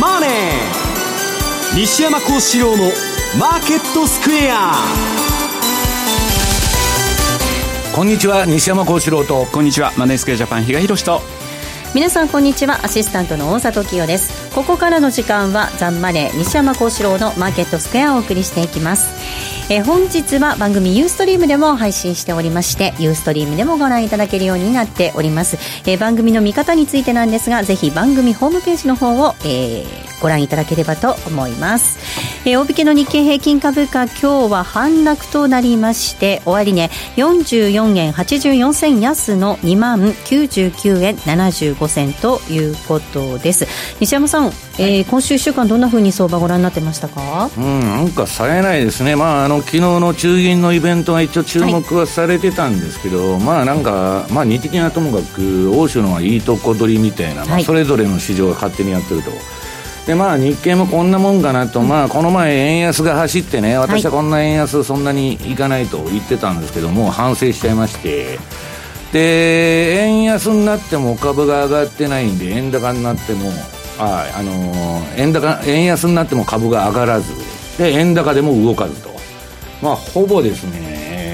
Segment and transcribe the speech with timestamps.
[0.00, 0.30] マネー」
[1.78, 2.90] 西山幸四郎の
[3.38, 4.74] 「マーケットスクエア」
[7.94, 9.46] こんにちは西山幸四郎と。
[9.46, 11.20] こんにちはマネースクエアジャパン比嘉宏と。
[11.94, 14.48] 皆さんこんにちはアシスタントの大里清です。
[14.58, 19.08] ここからの時間はザンマネー西山幸四郎のマーケットスクエアをお送りしていきます
[19.70, 31.98] えー、本日は番組ユーストリームでも配信しておりましてユーストリームでもご覧いただけるようになっております、えー、番組の見方についてなんですがぜひ番組ホームページの方を、えー、ご覧いただければと思います、
[32.48, 43.66] えー、大引けの日経平均株価今日は反落となりまして終値、44円84銭安の2万99円75銭ということです。
[44.00, 44.46] 西山さん、
[44.78, 47.50] えー、今週1週間どんなふうに相場ご覧になってましたか？
[47.54, 49.14] うんなんかさえないですね。
[49.14, 59.32] まああの昨日の中銀のイベントが一応注目はされてたんですけど、はい、まあなんか、まあ2的なともかく、欧州のはいいとこ取りみたいな、まあ、それぞれの市場が勝手にやってると。
[60.08, 68.38] でまあ、日経もこんなもんかなと、まあ、この前、円安が走ってね、私はこんな円安、そんなにいかないと言ってたんですけども、反省しちゃいまして、
[69.12, 73.50] で円安になっても株が上がってないんで、円高になっても、
[73.98, 77.34] ああの円高円安になっても株が上がらず、
[77.76, 79.10] で円高でも動かずと。
[79.82, 80.87] まあ、ほぼですね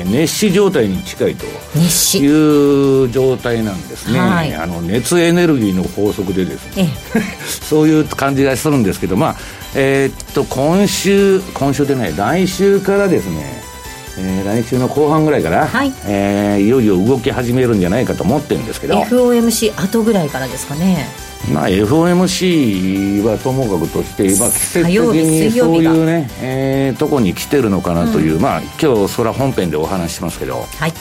[0.04, 1.44] 熱死状態に近いと
[2.18, 6.88] いう状態なんですね、はい、あの熱エネルギーの法則でですね
[7.68, 9.36] そういう感じがするんですけど、まあ
[9.74, 13.62] えー、っと今週、今週でね、来週からですね、
[14.18, 15.92] えー、来週の後半ぐらいから、はい。
[16.06, 19.00] えー、いよいよ動き始めるんじゃないかと思ってるんですけど。
[19.02, 21.08] FOMC 後ぐらいからですかね
[21.52, 30.66] まあ、FOMC はともかくとして、まあ、季節的にそういうね、えー、とこに来てるのかなという、うん、まあ今日それは本編でお話ししますけど。
[30.78, 30.92] はい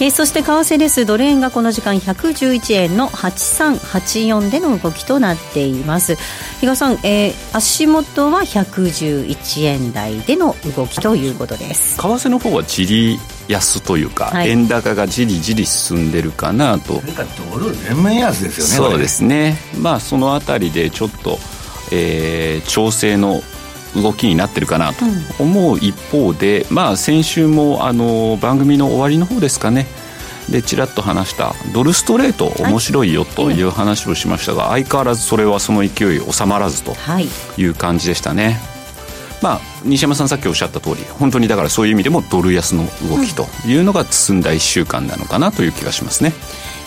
[0.00, 1.06] えー、そして為替です。
[1.06, 6.14] ドル円がこの時間111円の8384での動きとなっています。
[6.60, 11.96] 比嘉さん、えー、足元は111円台での動きということです。
[11.96, 17.02] 為替の方はじり安というか、はい、円高がじりじり進んでるかなと。
[17.52, 19.56] ドル全面安ですよねそうですね。
[19.80, 21.38] まあそのあたりでちょっと、
[21.90, 23.42] えー、調整の
[23.94, 25.04] 動きになってるかなと
[25.38, 29.86] 思う一方で、うん、まあ先週もあの番組の終わりの方ですかね。
[30.50, 36.94] でちらっと話したドルストレート面白いよという話をしましたが、相変わらずそれはその勢い収まらずと
[37.58, 37.64] い。
[37.64, 38.58] う感じでしたね、
[39.42, 46.32] まあ、西山さんさっきおっしゃった通り本当にだからそういう意味でもドル安の動きというのが進んだ1週間なのかなという気がしますね。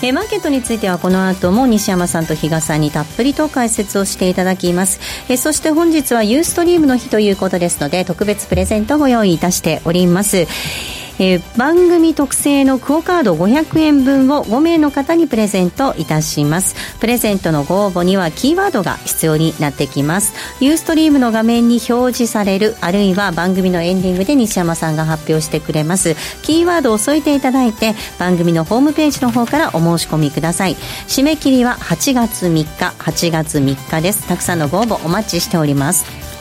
[0.03, 11.00] えー、マーケットについてはこの後も西山さんと比嘉さんにたっぷりと解説をしていただきます、えー、そして本日はユーストリームの日ということですので特別プレゼントをご用意いたしております。
[11.21, 16.75] えー、番組特製のクオカード500円分を5名の方にプレゼントいたします。
[16.99, 20.33] プレゼントのご応募にはキーワードが必要になってきます。
[20.59, 26.15] ユーストリームの画面に表示されるあるいは番組のエンディングで西山さんが発表してくれます。
[26.41, 30.75] キーワードを添えていただいて番組のホームページの方からお申し込みください。
[31.07, 34.27] 締め切りは8月3日8月3日です。
[34.27, 36.31] たくさんのご応募お待ちしております。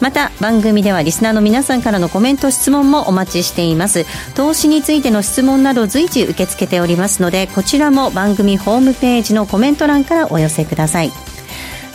[0.00, 4.04] また番組ではリスナーの皆さんからのコメント質問もお待ちしています。
[4.34, 11.12] 投資についての質問など随時受け付けておりますのでこちらも番組ホームページのコメント欄からお寄せください。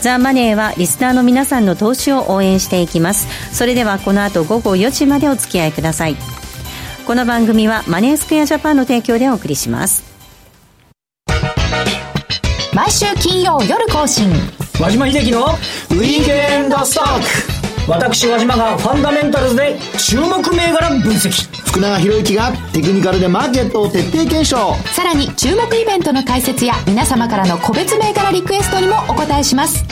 [0.01, 3.27] ザ・マネーはリスナーの皆さんの投資を応援していきます。
[3.55, 6.15] それではこの後午後4時までお付き合いください。
[7.05, 10.03] この番組はマネースクエアジャパンの提供でお送りします。
[12.73, 14.31] 毎週金曜夜更新。
[14.79, 15.45] 和島秀樹の
[15.91, 21.31] ウィークエンドストック私和島がファンダメンタルズで注目銘柄分析。
[21.67, 24.75] 福永博之がテクニカルでマーケットを徹底検証。
[24.93, 29.83] さらに注目イベントの解説や皆様からの個別銘柄リクエストにもお答えします。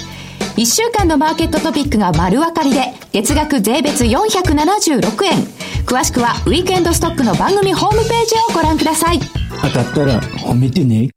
[0.55, 5.44] 1週間のマーケットトピックが丸分かりで月額税別476円。
[5.85, 9.19] 詳しくはウィークエンドストックの番組ホームページをご覧ください。
[9.62, 11.09] 当たったら褒めてね。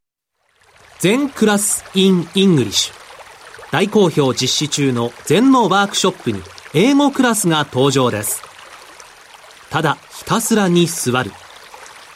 [1.01, 2.95] 禅クラス in English。
[3.73, 6.41] 大好評実施中の禅のワークショップに
[6.75, 8.43] 英語クラスが登場です。
[9.69, 11.31] ただひたすらに座る。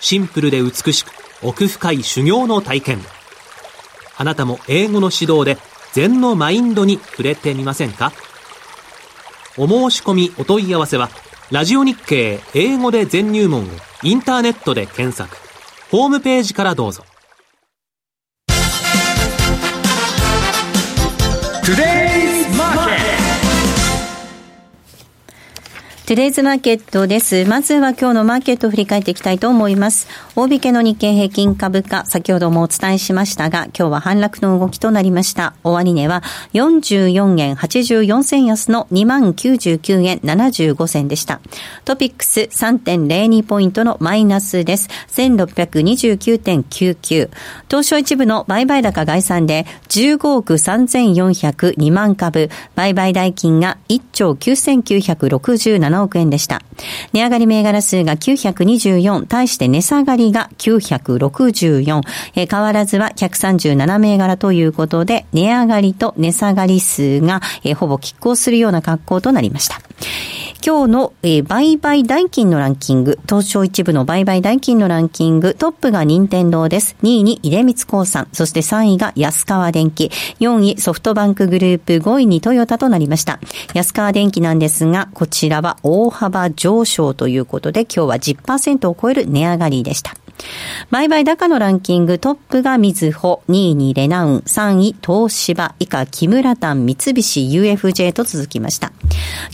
[0.00, 1.10] シンプルで美しく
[1.42, 3.00] 奥深い修行の体験。
[4.16, 5.58] あなたも英語の指導で
[5.92, 8.12] 禅のマインドに触れてみませんか？
[9.58, 11.10] お申し込みお問い合わせは、
[11.50, 13.66] ラジオ日経英語で全入門を
[14.02, 15.36] インターネットで検索。
[15.90, 17.04] ホームページからどうぞ。
[26.06, 27.44] トゥデイズマーケットです。
[27.46, 30.06] まずは今日のマーケットを振り返っていきたいと思います。
[30.36, 35.54] 大引けの日経平均株価、先ほどもお伝えしましたが、今日は反落の動きとなりました。
[35.64, 36.22] 終値は
[36.52, 41.40] 44円84銭安の2万99円75銭でした。
[41.84, 44.88] トピックス3.02ポイントのマイナスです。
[45.08, 47.30] 1629.99。
[47.68, 56.62] 東証一部の売買高概算で15億3402万株、売買代金が1兆9967 7億円でした。
[57.12, 62.02] 値上がり銘柄数が924、対して値下がりが964、
[62.34, 69.80] えー、変わらずは137銘柄ということで、値上がりと値下がり数が、えー、ほぼ拮抗するような格好となりました。
[70.66, 76.96] 今日の、えー、売買代金のランキング、東証一部の売買代金のランキング、トップが任天堂です。
[77.04, 80.10] 2位に出光興産、そして3位が安川電機、
[80.40, 83.38] 4位ソフトバンクグループ、5位にトヨタとなりました。
[83.74, 90.16] 安川電機なんですが、こちらは大幅上昇ということで、今日は10%を超える値上がりでした。
[90.90, 98.92] 売買高のランキングトップがみずほ、2位にレナウン、3位東芝、以下木村丹、三菱 UFJ と続きました。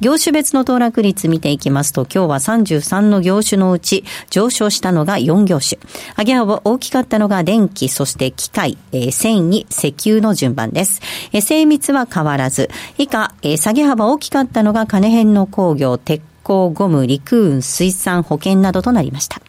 [0.00, 5.79] 業種別の騰落率見ていきますと、今日は33の業種のうち上昇したのが4業種。
[6.19, 11.00] 上げ幅大きかったのが電気、そして機械、えー、繊維、石油の順番です。
[11.32, 19.40] えー、精密は変わらず、以下、えー、下げ幅大きかったのが金編の工業、鉄鋼、ゴム、陸運、水産、保険などとなりました。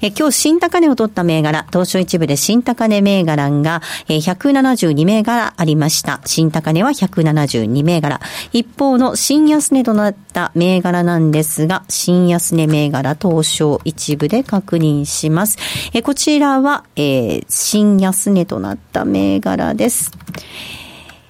[0.00, 6.20] え今日新高値を取った銘柄、東証一部で新高値銘柄が、え172銘柄ありました。
[6.24, 8.20] 新高値は172銘柄。
[8.52, 15.58] 一方の新安値となった銘柄なんですが、新安値銘柄東証一部で確認します。
[15.92, 20.10] えこちらは、えー、新安値となった銘柄です。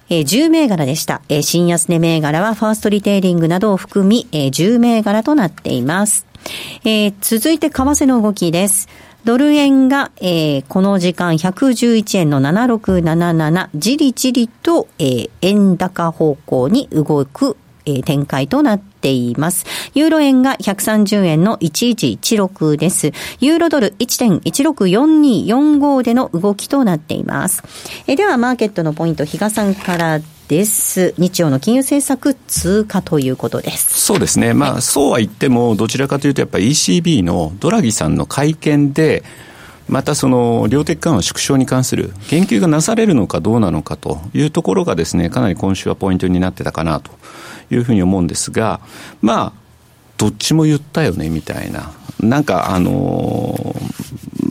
[0.09, 1.21] えー、10銘柄でした。
[1.29, 6.25] えー、新安値銘柄はファーストリテイリングなどを含み、えー、10銘柄となっています。
[6.83, 8.89] えー、続いて為替の動きです。
[9.25, 17.57] ドル円が、えー、この時間111円の7677、じりじりと、えー、円高方向に動く、
[17.87, 19.65] えー、展開となっています。
[19.95, 23.13] ユーロ円が130円の1116です。
[23.39, 27.63] ユーロドル1.164245での動きとなっています。
[28.05, 31.13] えー、では、マーケットのポイント、比嘉さんからです。
[31.17, 33.99] 日曜の金融政策通過ということです。
[33.99, 34.53] そうですね。
[34.53, 39.23] まあ、はい、そうは言っても、どちらかというと、やっぱり ECB のドラギさんの会見で、
[39.87, 47.11] またその量的緩和縮小に関する言及がなされるのかどうなのかというところがですね、かなり今週はポイントになってたかなと
[47.69, 48.79] いうふうに思うんですが、
[49.21, 49.65] まあ、
[50.17, 54.04] どっちも言ったよねみたいな、なんかあのー、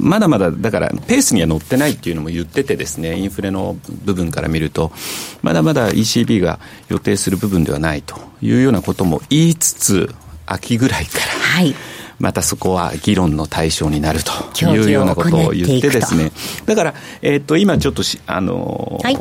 [0.05, 4.93] まだまだだからペースには乗ってないっていうのも言っててですね、インフレの部分から見ると、
[5.43, 10.15] まだまだ ECB が予定する部分ではないというようなことも言いつつ、
[10.47, 11.75] 秋ぐらいから、はい、
[12.19, 16.33] またそこは議論の対象になるというようなことを言ってですね、
[16.67, 19.19] だから、えー、っと今ちょっとあのーはい。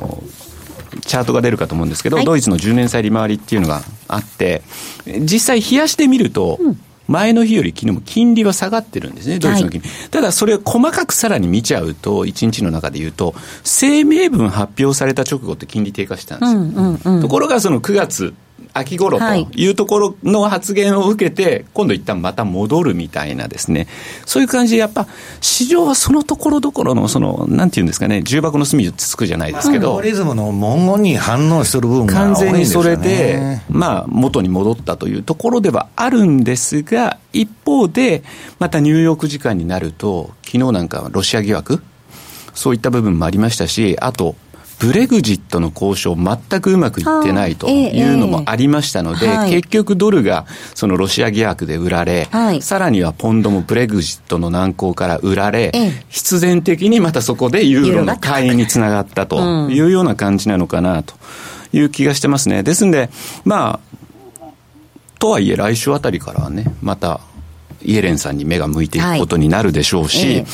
[1.02, 4.62] チャートが出るかと思うんですけど、はい、ドイツの10年債利回りっていうのがあって、
[5.06, 6.60] 実際冷やしてみると、
[7.08, 9.88] 前の日より昨日も金利は下がってるんですね、ドイツの金利。
[9.88, 16.60] はい、ただ、それを細かくさらに見ちゃうと、1日の中で言うと、声明文発表された直後って金利低下したんですよ。
[16.60, 18.34] うんうんうん、ところが、その9月
[18.74, 19.70] 秋頃とい。
[19.70, 23.88] うところの発言を受けて、今度一旦また戻るみたいなですね、
[24.26, 25.08] そういう感じで、やっぱ
[25.42, 38.24] 市場はそのところどころの、その、なんていうんですかね、重箱の隅つつくじゃないですけど、リズムの文言に反応してる部分が、完全にそれで、まあ、元に戻ったというところではあるんですが、一方で、
[38.60, 41.84] またニューヨーク時間になると、昨日なんかロシア疑惑、
[42.54, 44.36] そういった部分もありましたし、あと、
[44.84, 52.28] ブレグジットの交渉、全くうまくいってないというのもありましたので、結局ドルがそのロシア疑惑で売られ、
[52.60, 55.72] さらにはポンドもブレグジットの難航から売られ、
[56.10, 61.16] 必然的にまたそこでユーロの買いにつながったというような感じなのかなと
[61.72, 62.62] いう気がしてますね。
[62.62, 63.10] ですんで、
[63.46, 63.80] ま
[64.42, 64.50] あ、
[65.18, 67.22] とはいえ来週あたりからはね、また
[67.82, 70.46] イエレンさんに目が向いていくことになるでしょうし、はい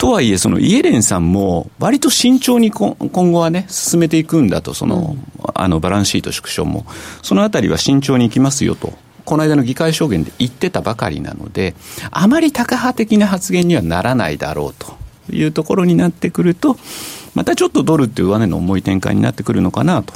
[0.00, 6.86] とはいえ、そのイエレンさんも、割と慎重に今後はね、進めていくんだと、その、うん、あの、バランスシート縮小も、
[7.22, 8.94] そのあたりは慎重にいきますよと。
[9.26, 11.74] この間の議会証言で言ってたばかりなので、
[12.10, 14.98] あまりタカ派的な発言にはならないだろうと。
[15.32, 16.76] いうところになってくると、
[17.34, 20.14] またちょっとドルっていう上値の重い展開になってくるのかなと。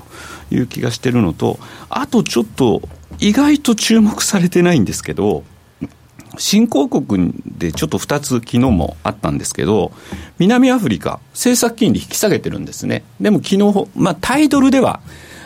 [0.50, 2.82] いう気がしてるのと、あとちょっと
[3.18, 5.44] 意外と注目されてないんですけど、
[6.38, 9.92] 新興国でちょっと2つ昨日もあったんですけど、
[10.38, 13.04] 南アフリカ、政策金利引き下げてるんですね。
[13.20, 15.00] でも昨日、まあタイドルでは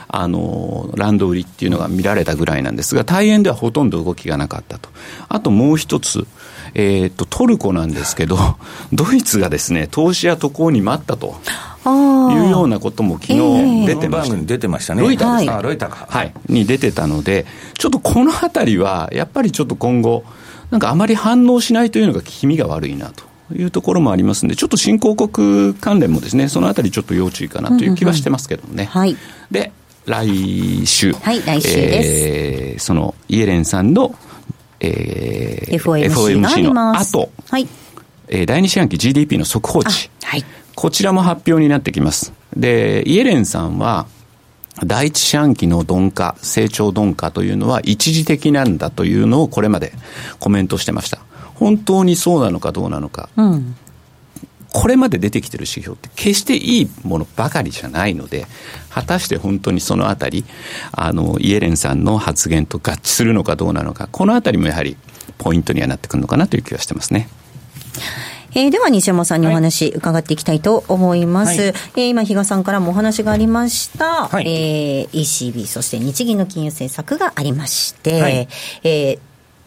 [0.08, 4.88] あの、ランド売りっていうのが見られたぐらいなんですが、大変ではほとんど動きがなかったと。
[5.28, 6.26] あともう一つ、
[6.74, 8.38] えー、っと、トルコなんですけど、
[8.92, 11.36] ドイツがですね、投資や渡航に待ったと。
[11.86, 11.90] い
[12.30, 15.00] うようなことも昨日出てました、えー、出てましたね。
[15.00, 16.06] ロイターです、はい、ロイターか。
[16.10, 16.34] はい。
[16.46, 17.46] に出てたので、
[17.78, 20.24] ちょっとこのあたりは、やっぱりちょっと今後、
[20.70, 23.28] なんかあまり反応しないというのが気味が悪いなと。
[23.54, 28.82] いうところもありますんで、ちょっと新興国関連もですね、そのあたりちょっと要注意かなという気はしてますけどもね。
[28.82, 29.16] うんうん、はい。
[29.50, 29.72] で、
[30.04, 31.12] 来週。
[31.12, 32.26] はい、来週です。
[32.26, 34.14] えー、そのイエレンさんの、
[34.80, 37.66] えー、FOMC の後、はい。
[38.28, 40.10] えー、第二四半期 GDP の速報値。
[40.22, 40.44] はい。
[40.74, 42.32] こちらも発表になってきます。
[42.56, 44.06] で、イエレンさんは、
[44.84, 49.92] 第一四半期の鈍化、成長鈍化というのは一時的なんだというのをこれまで
[50.38, 51.18] コメントしてました。
[51.54, 53.28] 本当にそうなのかどうなのか。
[53.36, 53.76] うん、
[54.72, 58.46] これまで出てきてる指標って決していいものばかりじゃないので、
[58.90, 60.44] 果たして本当にそのあたり、
[60.92, 64.96] あの、イエレンさんの発言と合致するのかどうなのか、このあたりもやはり
[65.38, 67.28] ポイントにはなってくるのかなという気がしてますね。
[68.58, 71.60] えー、では西山さんにお話伺っていきたいと思います。
[71.60, 78.48] はい、えー、今、比嘉さんからもお話がありました、はい、えー、ECB、そして日銀の金融政策がありまして、はい、
[78.82, 79.18] えー、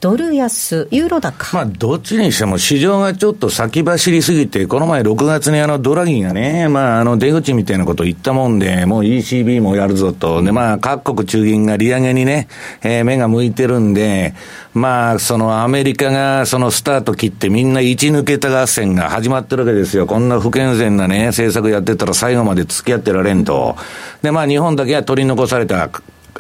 [0.02, 1.56] ドル安、ユーロ高。
[1.56, 10.42] まあ、どっちにしても市場がちょっと先走りすぎて、この前6月にあのドラギーがね、まあ、あの出口みたいなこと言ったもんで、もう ECB もやるぞと。
[10.42, 12.48] で、まあ、各国中銀が利上げにね、
[12.82, 14.34] えー、目が向いてるんで、
[14.74, 20.08] まあ、そのアメリカがそのスタート切ってみんな一抜けた合戦が始まってるわけですよ。
[20.08, 23.76] こんな不健全なね、政策やってたら最後まで付き合ってられんと。
[24.24, 25.92] で、まあ、日本だけは取り残された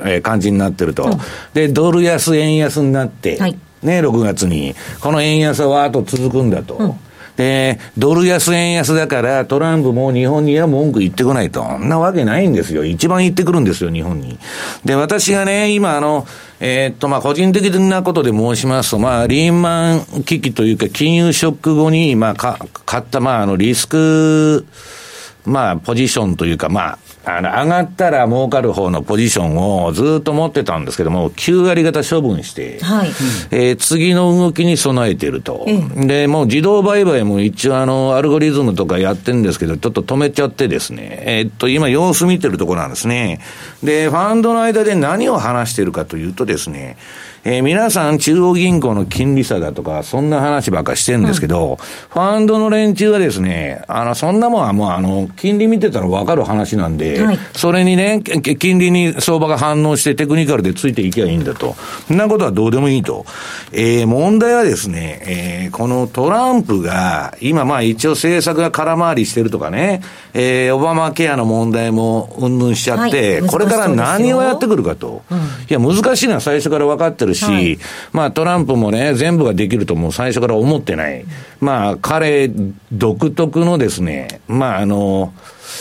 [0.04, 1.18] えー、感じになってると、うん、
[1.54, 6.76] で、ドル安、円安になって、はい、ね、6月に、この円安はわーっと続くんだと。
[6.76, 6.94] うん
[7.38, 11.64] で、ドル安円安だから、トランプも日本には文句言ってこないと。
[11.64, 12.86] そんなわけないんですよ。
[12.86, 14.38] 一番言ってくるんですよ、日本に。
[14.86, 16.28] で、私がね、今あの、
[16.60, 24.66] えー、っと、まあ、個人的なことで申しますと、まあ、リーマン危機というか、金融ショック後に、まあ、か、買った、まあ、あの、リスク、
[25.46, 33.10] まあ、ポジションというか、まあ、あの、上がったら儲かる方のポジションをずっと持ってたんですけども、9割方処分して、はい、
[33.52, 35.68] えー、次の動きに備えてると。
[35.96, 43.40] で、もう自動売買も一応あの、アルゴリズムとかやってるんですけど、ちょっと止めちゃってですね、えー、っと、今様子見てるところなんですね。
[43.84, 46.98] で、ファンドの間で何を話してるかというとですね、
[47.44, 61.76] えー、皆さん中央銀行の金利差だとか、そんな話ばっかしてるんですけど、うん、ファンドの連中はですね、あの、そんなもんはもうあの、金利見てたらわかる話なんで、はい、それにね、金利に相場が反応してテクニカルでついていけばいいんだと。
[62.08, 63.26] そんなことはどうでもいいと。
[63.72, 70.02] えー、問題はですね、えー、このトランプが、今まあ一応政策が空回りしてるとかね、
[70.34, 75.24] えー、オバマケアの問題もうんぬんしちゃって、はい、これから何をやってくるかと。
[75.32, 77.80] うん、いや、難しいのは最初から分かってるし、はい、
[78.14, 81.26] まあトランプもね、全部ができるともう最初から思ってない。
[81.60, 82.50] まあ彼
[82.92, 85.34] 独特のですね、まああの、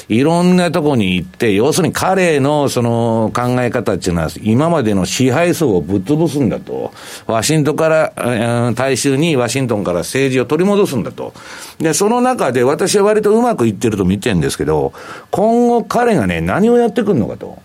[0.08, 6.92] いろんなとこに行って、要するに彼のその考え方っていうのは、今までの支配層をぶっ潰すんだと。
[7.26, 11.32] ワシントンから、大衆にワシントンから政治を取り戻すんだと。
[11.78, 14.92] で、その中で私は割とうまくいってると見てるんですけど、
[15.30, 17.58] 今後彼がね、何をやってくるのかと。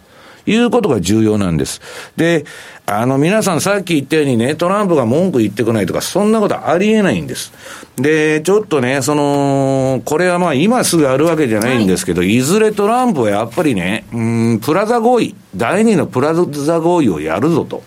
[0.46, 1.82] いうことが重要なんです。
[2.16, 2.46] で、
[2.86, 7.52] あの、皆さんさっき言ったようにね、トランプが文句言ってこないとか、そんなことありえないんです。
[7.98, 14.22] で、ちょっとね、その、これはまあ今すぐあるわけじゃないんですけど、はい、いずれトランプはやっぱりね、う
[14.56, 17.84] ん、プラザ合意、第二のプラザ合意をやるぞと。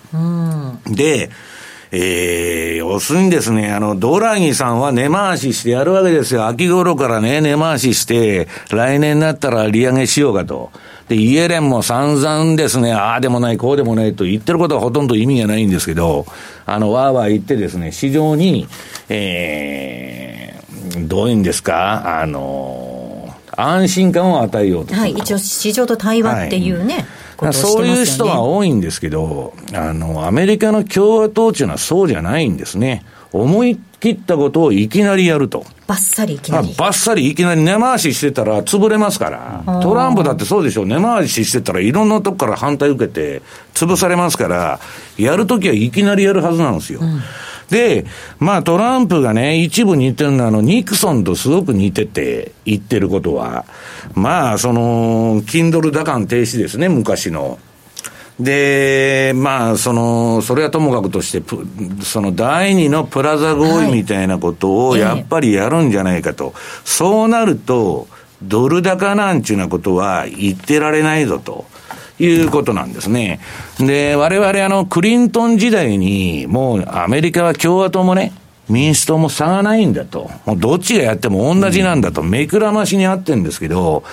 [0.87, 1.31] で、
[1.91, 6.47] えー、要するにですね、あの、ドラギさんは根回ししてやるわけですよ。
[6.47, 10.71] 秋頃からね、根回しして、来年になったら利上げしようかと。
[11.09, 16.27] で、イエレンも散々ですね、ああでもない、こうでもないと言ってることはほとんど意味がないんですけど、
[16.67, 18.69] あの、わーわー言ってですね、市場に、
[19.09, 24.95] えー、どういうんですか、あの、安心感を与えようと。
[24.95, 26.95] はい、一応市場と対話っていうね。
[26.95, 27.05] はい、
[27.53, 33.05] そういう人は多いんですけど、あの、アメリカの共和党っていうのはそうじゃないんですね。
[33.33, 35.65] 思い切ったことをいきなりやると。
[35.87, 36.75] ばっさりいきなり。
[36.75, 39.81] ばっさりいきなり根回ししてたら潰れますから。
[39.83, 40.85] トランプだってそうでしょ。
[40.85, 43.43] 根回ししてたらいろんなとこから反対受けて
[43.75, 44.81] 潰されますから、
[45.17, 47.01] やるときはいきなりやるはずなんですよ。
[47.03, 47.21] うん
[47.71, 48.07] で、
[48.39, 53.65] まあトランプがね、一部似てるのは、あの、ニクソンとすごく似てて言ってることは、
[54.15, 57.59] まあ、その、キンドル打艦停止ですね、昔の。
[58.41, 61.43] で、まあ、その、それはともかくとして、
[62.03, 66.47] その第二のプラザ合意みたいなことをやっぱりやるんじゃないかと。
[66.47, 68.07] はい、そうなると、
[68.43, 71.67] ドル高なんちゅうなことは言ってられないぞと。
[72.19, 73.41] いうことなんですね。
[73.79, 78.33] で、我々あの、クリントン時代に、もうアメリカは共和党もね、
[78.69, 80.31] 民主党も差がないんだと。
[80.45, 84.05] もうどっちがやっても同じなんだと、目くらましにあってんですけど、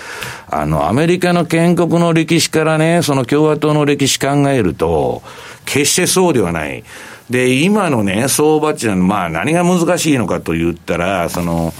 [0.49, 5.21] あの、アメリカの建国の歴史からね、その共和党の歴史考えると、
[5.65, 6.83] 決してそうではない。
[7.29, 11.73] で、今のね、相場値は、まあ何が難しいのかと言ったら、その、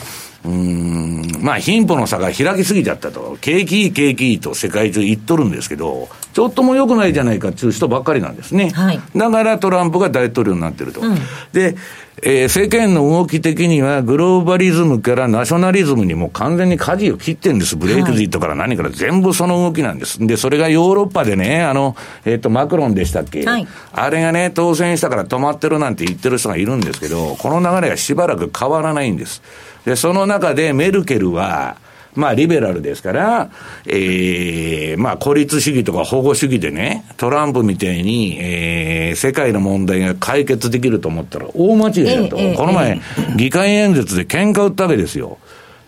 [0.45, 3.37] まあ、貧富の差が開きすぎちゃったと。
[3.41, 8.69] 景気いい、景気いいと世界中言っとるんですけど、ちょっとも良くないじゃないかっていう人ばっかりなんですね。
[8.71, 10.99] はい、だからトランプが大統領になってると。
[10.99, 11.15] うん、
[11.53, 11.77] で、
[12.23, 17.77] えー、世間の動き的にはグローバリズムからナショナリズムにも完全に舵を切ってるんです。
[17.77, 20.27] ブレイクジットから何から全部その動きなんです。
[20.27, 29.41] で、それがヨーロッパでね、あの、えっ、ー、と、マクロンでしたっけ、はい、あれがね、当選したから止まってるなんて言ってる人がいるんですけど、この流れがしばらく変わらないんです。
[29.85, 31.77] で、その中でメルケルは、
[32.15, 33.49] まあ、リベラルですから、
[33.85, 42.37] ええー、まあ、孤立主義とか保護主義でね、トランプみたいに、ええー、世界の問題が解決できると思ったら大間違いだと。
[42.37, 42.99] えー、この前、
[43.35, 45.37] 議会演説で喧嘩売ったわけですよ。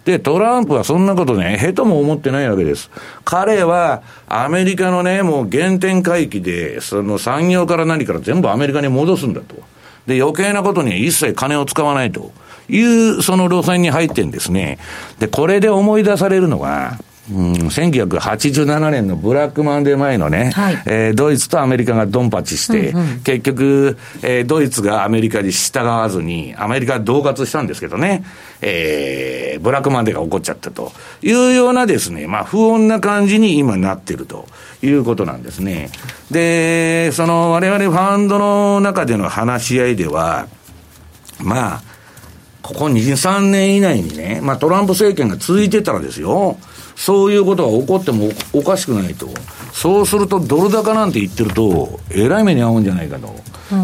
[0.07, 2.89] で、トランプはそんなことね、へとも思ってないわけです。
[3.25, 9.55] 彼は、アメリカのね、もう原点回帰で、その産業から何から全部アメリカに戻すんだと。
[10.07, 12.31] で、余計なことに一切金を使わないと。
[12.69, 14.79] いうその路線に入ってんですね。
[15.19, 16.97] で、これで思い出されるのが、
[17.29, 28.23] うん、1987年のブラックマンデー前のね、はい、えー、ドイツとアメリカがドンパチして、うんうん、結局、えー、ドイツがアメリカに従わずに、アメリカは恫喝したんですけどね、
[28.61, 30.93] えー、ブラックマンデーが起こっちゃったと。
[31.21, 34.47] いうようなですね、まあ不穏な感じに今なってると。
[34.83, 35.89] いうことなんですね。
[36.29, 40.47] で、その我々ファンドの中での話し合いでは、
[41.39, 41.81] まあ、
[42.67, 46.57] ここ2、3年以内にね、まあトランプ政権が続いてたらですよ、
[46.97, 49.29] そういうことが起こってもおかしくないと。
[49.71, 53.33] そうするとドル高なんて言ってると、えらい目に遭うんじゃないかと。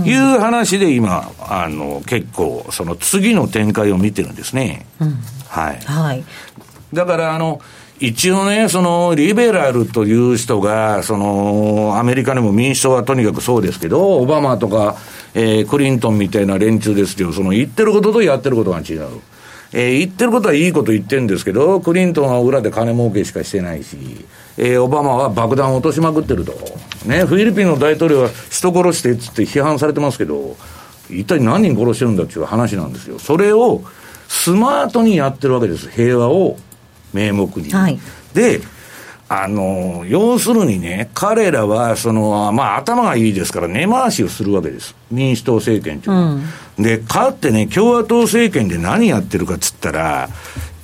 [0.05, 4.85] いう話で今、あの、結構、その次の展開を見てるんですね。
[4.99, 5.79] うん、はい。
[5.85, 6.23] はい。
[6.93, 7.61] だから、あの、
[7.99, 14.95] 一応ね、その、リベラルという人が、その、アメリカにも民主党はとにかくそうですけど、オバマとか、
[15.35, 19.07] えー、クリントンみたいな連中ですけど、その言ってることとやってることが違う。
[19.75, 23.97] えー、言ってることはいいこと言ってるんですけど、クリントンは裏で金儲けしかしてないし、
[24.57, 26.53] えー、オバマは爆弾を落としまくってると。
[27.07, 30.55] ね、フィリピンの大統領は人殺してっつって批判されてますけど、
[31.09, 33.17] 一体何人殺してるんだっていう話なんですよ。
[33.17, 33.81] それを
[34.27, 35.89] スマートにやってるわけです。
[35.89, 36.57] 平和を
[37.11, 37.71] 名目に。
[37.71, 37.99] はい、
[38.33, 38.61] で、
[39.29, 44.95] あの、要するにね、彼らは、その、まあ、頭がいいですから、根回しをするわけです。
[45.11, 46.33] 民主党政権というのは。
[46.77, 50.29] うん、で、かってね、共和党政権で何やってるかっつったら、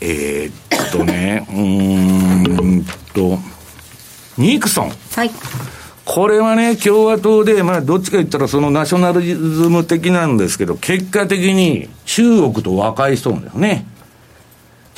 [0.02, 3.38] えー、っとね、うーんと、
[4.38, 4.92] ニクソン。
[5.16, 5.32] はい。
[6.06, 13.86] これはね、共和党で、まあ、どっちか言ったらそのナショナリズム的なんですけど、結果的に中国と和解しとるんですね。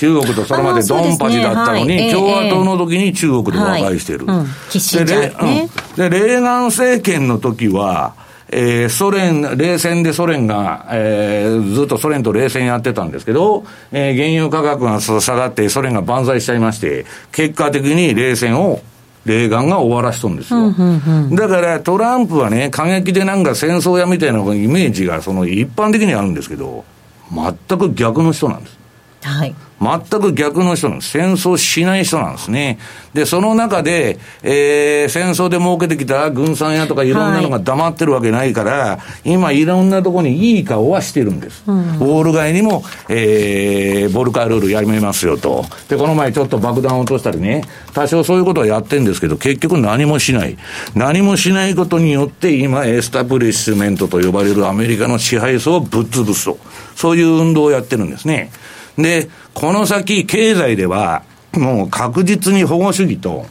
[0.01, 4.25] 中国とそれまでドンパチだったのに、ねはい、共和党の時に中国で和解してる。
[4.25, 8.15] はいうん、で、レーガン政権の時は、
[8.49, 18.81] えー、ソ連、冷戦でソ連が、えー、ずっとソ連と冷戦やってたんですけど、えー、原油価格が下がってソ連が万歳しちゃいまして、結果的に冷戦を
[19.25, 20.61] レーガンが終わらしとんですよ。
[20.61, 26.85] うんうんうん、だからトランプはね、過激でなんか戦争やみたいなイメージがその一般的にあるんですけど、
[27.31, 28.80] 全く逆の人なんです。
[29.23, 29.55] はい。
[29.81, 31.12] 全く逆の人なんです。
[31.12, 32.77] 戦争しない人なんですね。
[33.15, 41.63] で、その中で、えー、戦争で儲けてきた軍産屋とかいろんなのが黙ってるわけないから、はい、今いろんなところにいい顔はしてるんです。
[41.65, 45.65] うん、ウォール街にも、えー、ボルカールールやめますよと。
[45.89, 50.57] で、この前ちょっと爆弾を落としたりね、多少そういうことはやってるんですけど、結局何もしない。
[50.93, 56.60] 何もしないことによって、今、エスタブリッシュメントと呼ばれるアメリカの支配層をぶっ潰すと。
[56.95, 58.51] そういう運動をやってるんですね。
[58.97, 61.23] で、この先、経済では、
[61.54, 63.45] もう確実に保護主義と、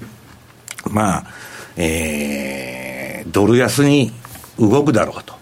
[0.90, 1.24] まあ、
[1.76, 4.12] えー、ドル安に
[4.59, 5.35] 動くだろうと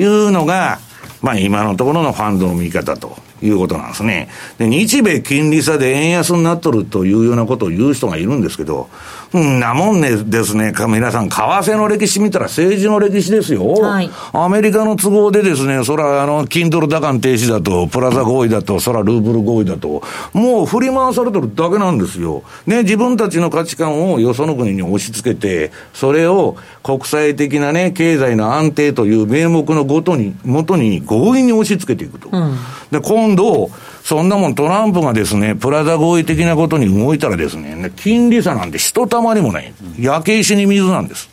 [0.00, 0.78] いうのが、
[1.20, 4.28] まあ今のところのファンドの見方ということなんですね。
[4.58, 8.88] で、日米金利差で円安になっとるというようなことを言う人がいるんですけど、
[9.38, 13.66] んなもんねですね、皆さん、為替の歴史見たら政治の歴史ですよ。
[13.72, 22.42] はい、アメリカの都合でですね、そら、あの、金ドル打艦停止だと、プラザ合意だと、そら、ルーブル合意だと、もう振り回されてるだけなんですよ。
[22.66, 32.28] ね、自分たちの価値観をよその国に押し付けて、それを国際的なね、経済の安定という名目のごとに、もとに強引に押し付けていくと。
[32.30, 32.56] うん、
[32.90, 33.70] で、今度、
[34.12, 39.72] そそんなもんトランプがですね、プラザ合意的なことに動いたらですね、金利差なんてひとたまりもない。
[39.98, 41.30] 焼け石に水なんです。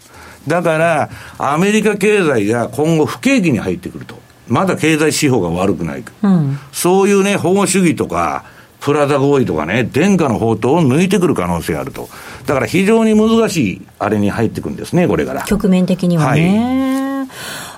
[0.48, 4.18] だから、アメリカ経済が今後不景気に入ってくると。
[4.48, 6.04] まだ経済指標が悪くない。
[6.24, 8.46] うん、そういうね、保護主義とか、
[8.80, 12.08] プラザ合意とかね、殿下の宝刀を抜いてくる可能性があると。
[12.46, 15.44] だから非常に難しいあれに入ってくるんですね、これから。
[15.44, 17.28] 局面的にはね。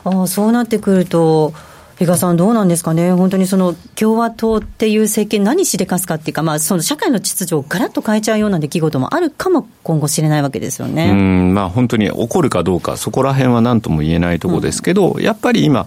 [0.04, 1.56] はい、あそうなってくると、
[2.02, 15.86] 比嘉さん、どうなんですかね、本当にその共和党っていう政権、何しでかすかっていうか、まあ、その社会の秩序をがらっと変えちゃうような出来事もあるかも今後知れないわけですよねうんまあ、本当に起こるかどうか、そこら辺は何とも言えないところですけど、うん、やっぱり今、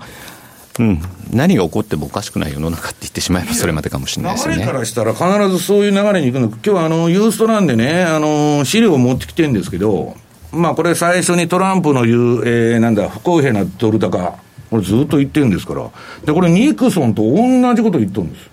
[0.78, 4.54] うん、何が起こってもおかしくない世の中って言ってしまえばそれまでかもしれないですね。
[4.54, 6.46] 流れからしたら必ずそういう流れに行くの。
[6.46, 10.16] 今日はあの、ユーストなんでね、あの、資料を持ってきてるんですけど、
[10.52, 14.38] まあこれ最初にトランプの言う、えー、なんだ、不公平なドル高、
[14.74, 15.88] これずっと言ってるんですから。
[16.24, 18.50] で、これニクソンと同じこと言ってるんです。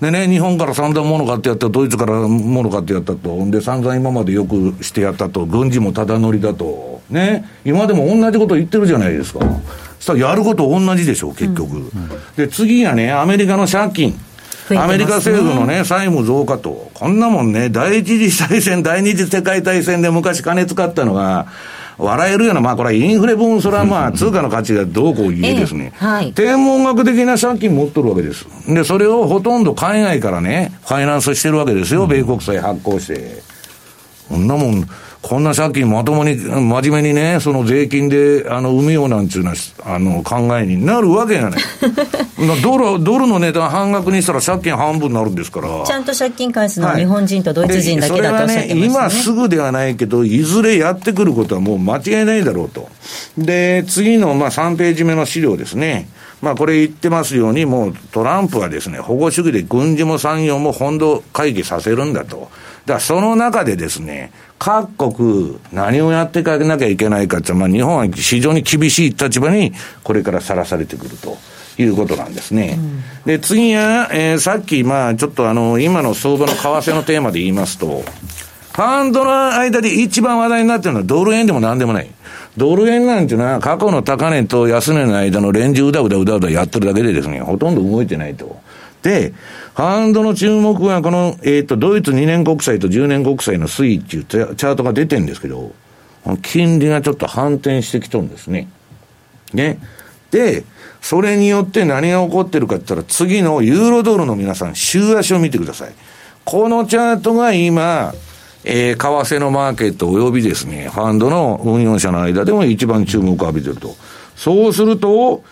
[0.00, 3.50] でね、日本から散々物買ってやった、ドイツから物買ってやったと。
[3.50, 5.44] で、散々今までよくしてやったと。
[5.44, 7.00] 軍事もただ乗りだと。
[7.10, 7.48] ね。
[7.64, 9.40] 今でも同じこと言ってるじゃないですか。
[9.98, 11.76] そしたらやること同じでしょ、結局。
[11.76, 11.92] うんうん、
[12.36, 14.20] で、次がね、アメリカの借金。
[14.70, 16.90] ね、アメリカ政府のね、債務増加と。
[16.94, 21.46] こんなもんね、第一次大戦、第二次世界大戦で昔金使ったのが、
[21.98, 28.46] 笑えるような、まあこれはインフレ分、それはまあ 通貨の価値がどうこう言えですね、えはい、天文学的な借金持っとるわけです。
[28.68, 33.42] で、それをほとんど海外からね、ファイナンスしてるわけですよ、米国債発行して。
[34.28, 34.88] こんなもん、
[35.26, 41.56] こんな借金まともに、真面目にね、その税金で、あの、埋めようなんちゅうな、あの、考えになるわけやね
[42.62, 45.84] ドル、ドルの値段半額にしたら借金半分になるんですから。
[45.84, 48.86] ちゃんと借金返すのは日本人とドイツ人だけだとおっしゃってますね。
[48.86, 52.88] 今すぐではないけど、いずれやってくることはもう間違いないだろうと。
[53.36, 56.08] で、次の、まあ、3ページ目の資料ですね。
[56.42, 62.50] まあ、これ言ってますように、もうトランプはですね、保護主義で軍事も産業も本土回帰させるんだと。
[62.84, 71.36] だからその中でですね、各国何をやっていかなきゃいけないかって、まあ日本は非常に厳しい立場にこれからさらされてくると。
[71.78, 72.78] いうことなんですね。
[72.78, 78.02] うん、で、次は、えー、さっき、まあ、ちょっとあの、今の相場の為替のテーマで言いますと、
[78.76, 82.10] ファンドの間で一番話題になってるのはドル円でも何でもない。
[82.56, 88.60] ドル円なんていうのは過去の高値と安値の間のレンジうだうだうだうだやってるだけでですね、ほとんど動いてないと。
[89.02, 89.32] で、
[89.74, 95.72] ファンドの注目はこの、えっ、ー、と、ドイツ2年国債と10年国債の推移っていうチャートが出てるんですけど、
[96.42, 98.68] 金利がちょっと反転してきとるんですね。
[99.52, 99.78] ね。
[100.30, 100.64] で、
[101.00, 105.92] それによって何が起こってるかって言ったら、次のユーロドルの皆さん、週足を見てください。
[106.44, 108.12] このチャートが今、
[108.64, 113.94] えー、為替のマーケット及びですね、ファンドの運用者の間でも一番注目を浴びてると。
[114.34, 115.44] そうすると、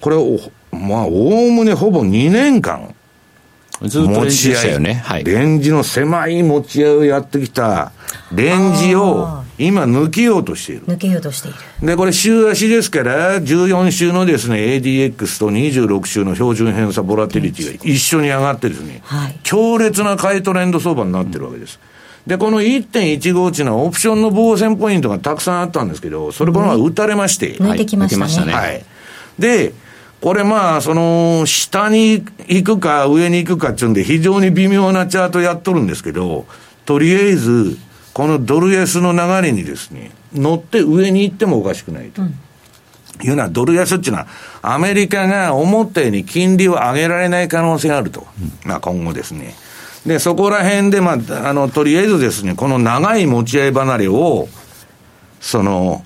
[0.00, 0.38] これを、
[0.72, 2.94] まあ、おおむねほぼ2年間、
[3.82, 4.94] ずっとレンジでしたよね。
[5.04, 5.24] はい。
[5.24, 7.92] レンジの狭い持ち合いをやってきた、
[8.32, 10.86] レンジを今抜けようとしている。
[10.86, 11.86] 抜けようとしている。
[11.86, 21.80] で、これ週足ですから、14週のですね、ADX と26週の標準偏差ボラティリティが一緒に上がってですね、はい、強烈な買いトレンド相場になってるわけです。
[22.26, 27.54] で、この1.15値のオプションの防戦ポイントがたくさんあったんですけど、それこのは打たれまして。
[27.54, 28.52] 抜いてきましたね。
[28.52, 28.84] はい。
[29.38, 29.72] で、
[30.22, 36.46] これまあ、その、下に行くか上に行くかっていうんで、非常に微妙なチャートやっとるんですけど、
[36.84, 37.76] とりあえず、
[38.14, 42.22] このドル安の流れにですね、乗って上に行ってもおかしくないと。
[42.22, 42.28] うん、
[43.20, 44.28] いうのは、ドル安っていうのは、
[44.62, 48.24] アメリカが思ったように金利を上げられない可能性があると。
[48.40, 49.56] うん、まあ今後ですね。
[50.06, 54.46] で、そこら辺で、まあ、あの、とりあえずですね、この長い持ち合い離れを、
[55.40, 56.04] その、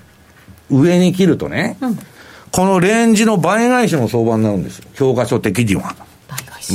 [0.70, 1.98] 上に切るとね、うん
[2.52, 4.82] このレンジの倍返しの相場になるんです。
[4.94, 5.94] 教科書的には。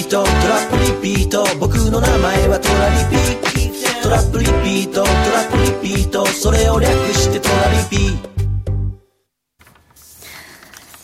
[0.00, 8.34] ートトラップリピート僕の名前はトラリピトラップリピートトラップリピートそれを略してトラリピ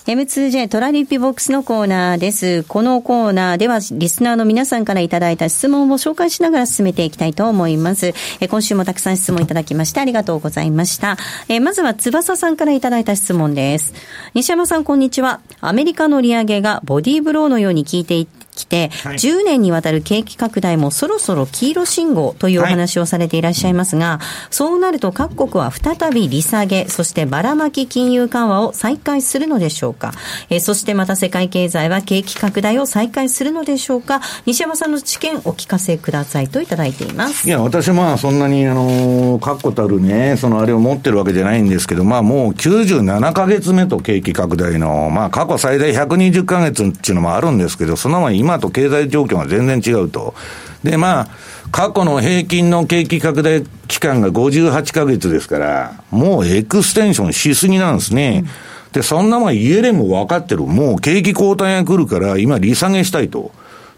[0.06, 2.64] M2J トラリピボックスのコーナーです。
[2.64, 8.12] このコーナーではリスナーの皆さんからいただいた質問を紹介しながら進めていきたいと思います。
[8.40, 11.16] え今週もたくさん質問いただきましてありがとうございました。
[11.48, 13.94] えまずは翼さんからいただいた質問です。
[14.34, 15.42] 西山さんこんにちは。
[15.60, 18.26] アメリカの利上げがボディーブローのように効いてい
[18.60, 30.12] きて、はい、10年にわたる景気拡大もそろそろ黄色信号というお話をされていらっしゃいますが、はい、そうなると各国は再び利下げ、そしてばらまき金融緩和を再開するのでしょうか。
[30.48, 34.20] えー、そしてまた世界経済は景気拡大を再開するのでしょうか。
[34.46, 37.48] 西山さんの知見お聞かせくださいといただいています。
[37.48, 50.34] いや、私まあそんなにあの、確固たるね、そのあれを持ってるわけじゃないんですけど、まあもう97ヶ月目と景気拡大の、まあ過去最大120ヶ月っていうのもあるんですけど、その前今と経済状況が全然違うと。
[50.82, 51.28] で、まあ、
[51.70, 58.44] 過去の平均の景気拡大期間が58ヶ月ですから、もうエクステンションしすぎなんですね。
[58.44, 58.48] う
[58.88, 60.62] ん、で、そんなもんイエレンも分かってる。
[60.62, 63.52] もう景気後退が来るから、今利下げしたいと。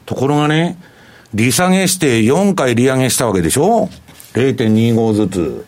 [0.05, 0.79] ところがね、
[1.35, 3.89] 利下げして4回利上げしたわけでしょ
[4.35, 5.65] ?0.25 ずつ。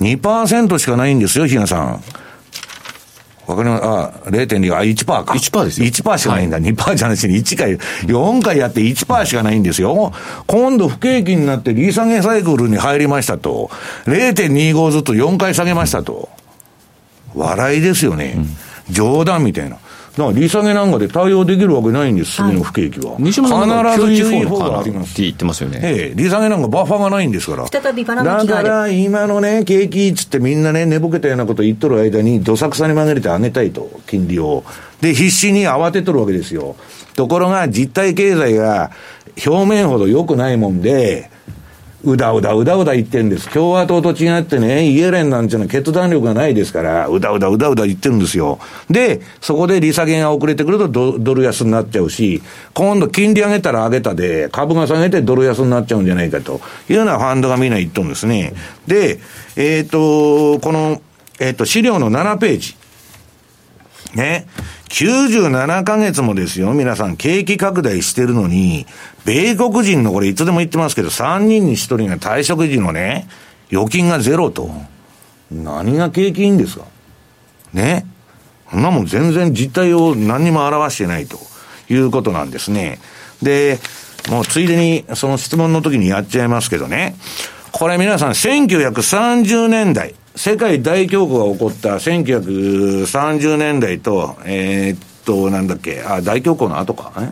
[0.00, 2.02] 2%しかないんですよ、比嘉さん。
[3.50, 3.84] わかります。
[3.84, 5.34] あ、0.2、あ、1%か。
[5.34, 5.86] 1%ですよ。
[5.86, 6.56] 1%しかないんだ。
[6.56, 10.12] はい、2%じゃなしに1回、4回やって1%しかないんですよ。
[10.46, 13.70] 今度不景気になって利下げサイクルに入りましたと。
[14.06, 16.28] 0.25ずつ4回下げましたと。
[17.34, 18.34] 笑いですよね。
[18.36, 19.76] うん、冗談みたいな。
[20.20, 23.16] だから利下げなんかで対応できるわけないんです、次の不景気は。
[23.18, 25.12] 西村さん必ず注意報があります。
[25.12, 25.80] って言ってますよね。
[25.82, 27.66] ええ、利下げなんかバッファーがないんですから。
[27.66, 34.64] 再びばらまきがだから今のね、景気っつってみんなね、寝ぼけたようなこと言っとる間に、どさくさに曲げて上げたいと、金利を。
[35.00, 36.76] で、必死に慌てとるわけですよ。
[37.16, 38.90] ところが実体経済が
[39.46, 41.30] 表面ほど良くないもんで、
[42.02, 43.48] うだうだうだうだ言ってるんです。
[43.50, 48.58] 共和党と違ってね、イエレンなんていうのは決断力がないですから、うだうだうだうだ言ってるんですよ。
[48.88, 58.54] で、そこで利下げが遅れてくるとドドル安になっちゃうし、今度金利上げたら上げたで、株が下げてドル安になっちゃうんじゃないかというようなファンドがみんな言っとるんですね。
[58.86, 59.18] で、
[59.56, 61.02] えっ、ー、と、この、
[61.38, 62.79] えっ、ー、と、資料の7ページ。
[64.14, 64.46] ね。
[64.88, 68.86] 97ヶ月もですよ、皆さん、景気拡大してるのに、
[69.24, 73.28] 米国人のこれいつでも言ってますけど、3人に1人が退職時のね、
[73.72, 74.70] 預金がゼロと。
[75.50, 76.84] 何が景気いいんですか？
[77.72, 78.06] ね。
[78.70, 81.38] そんなもん全然実態を何にも表してないと
[81.88, 83.00] いうことなんですね。
[83.42, 83.80] で、
[84.28, 87.16] もうついでにその質問の時にやっちゃいますけどね。
[87.72, 97.30] これ皆さん1930年代、世界大恐慌が起こった1930年代と、えー、っと、なんだっけ、あ、大恐慌の後か、え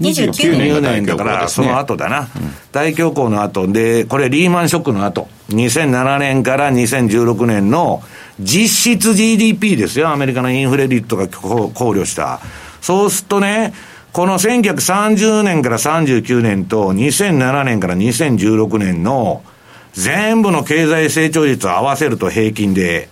[0.00, 2.28] ？29年年だから、その後だな、うん、
[2.72, 3.68] 大恐慌の後。
[3.68, 8.02] で、これリーマンショックの後、2007年から2016年の
[8.40, 12.40] 実質 GDP ですよ、アメリカのインフレ率とか考慮した。
[12.80, 13.72] そうするとね、
[14.12, 19.44] この1930年から39年と2007年から2016年の
[19.92, 23.08] 全部の経済成長率を合わせると平均で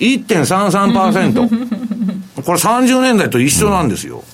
[0.00, 2.42] 1.33%。
[2.42, 4.24] これ30年代と一緒なんですよ。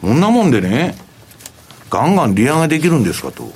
[0.00, 0.96] こんなもんでね、
[1.90, 3.50] ガンガン利上げできるんですかと。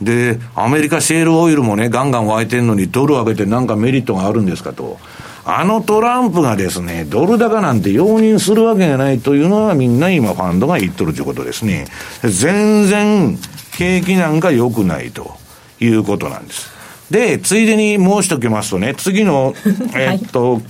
[0.00, 4.98] で、アメリカシェールオイルもね、ガンガン湧いてるのにドル上げてなんかメリットがあるんですかと。
[5.46, 11.86] あのトランプがですね、ドル高なんて容認するわけがないというのはみんな今ファンドが言っとるということですね。
[12.22, 13.38] 全然
[13.76, 15.36] 景気なんか良くないと。
[15.84, 16.70] いうことなんです。
[17.10, 19.54] で、ついでに申しておきますとね、次の、
[19.94, 20.62] えっと、はい、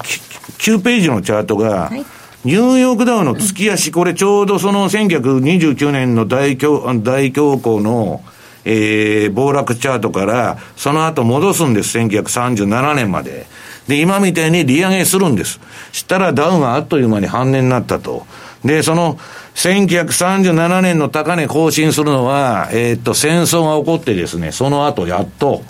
[0.58, 2.04] 9ページのチャートが、はい
[2.44, 8.22] ニューヨークダウの月足、これちょうどその1929年の大恐大恐慌の、
[8.66, 13.46] えー、暴落チャートから、その後戻すんです、1937年まで。
[13.88, 15.58] で、今みたいに利上げするんです。
[15.92, 18.26] したらダウンがあっという間に半値になったと。
[18.62, 19.18] で、その、
[19.54, 25.62] 1937年の高値更新するのは、えー、っと、戦争が起こってですね、その後やっと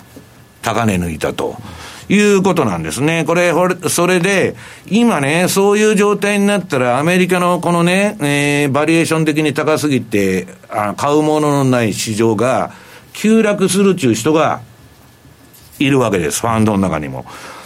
[0.61, 1.55] 高値抜いたと。
[2.07, 3.23] いうことなんですね。
[3.25, 3.51] これ、
[3.89, 4.55] それで、
[4.87, 12.71] 今ね、そういう状態になったら、アメリカのこのね、えー、バリエーション的に高すぎて、あ買うもののない市場が、
[13.13, 14.61] 急落するっていう人が
[15.79, 17.25] いるわけです、ファンドの中にも。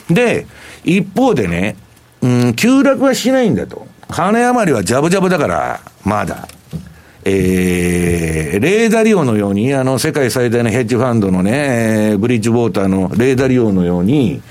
[0.09, 0.47] で、
[0.85, 1.75] 一方でね、
[2.21, 3.88] うん、急落はしないんだと。
[4.09, 6.47] 金余りはジャブジャブだから、まだ。
[7.25, 14.41] えー、レーダリオのように、あの、世界最大のヘッジファンドのね、ブリッジウォーターのレーダリオのように、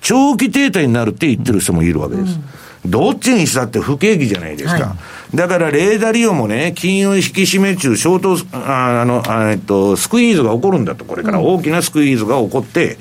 [0.00, 2.40] 長期停滞になるって言ってる人もいるわけです。
[2.84, 4.84] うん、どっちにしたって不景気じゃないですか。
[4.84, 4.96] は
[5.32, 12.98] い、だから、レーダリオもね、金融引き締め中、ショート、ああの、あえっと、スクイーズが起こるんだと、これから大きなスクイーズが起こって、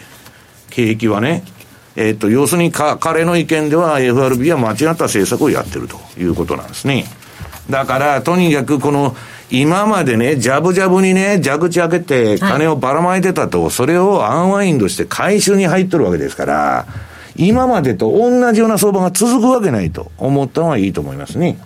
[0.69, 1.43] 景気はね、
[1.95, 7.05] えっと、要するにか、彼の意見では FRB は間違った政策をやってるということなんですね。
[7.69, 9.15] だから、とにかくこの、
[9.51, 16.87] 今までね、ジャブジャブにね、蛇口開けて金をばらまいてたと、はい、それをアンワインドして回収に入ってるわけですから、
[17.35, 21.57] 今までと同じような相場が続くわけないと思ったのはいいと思いますね。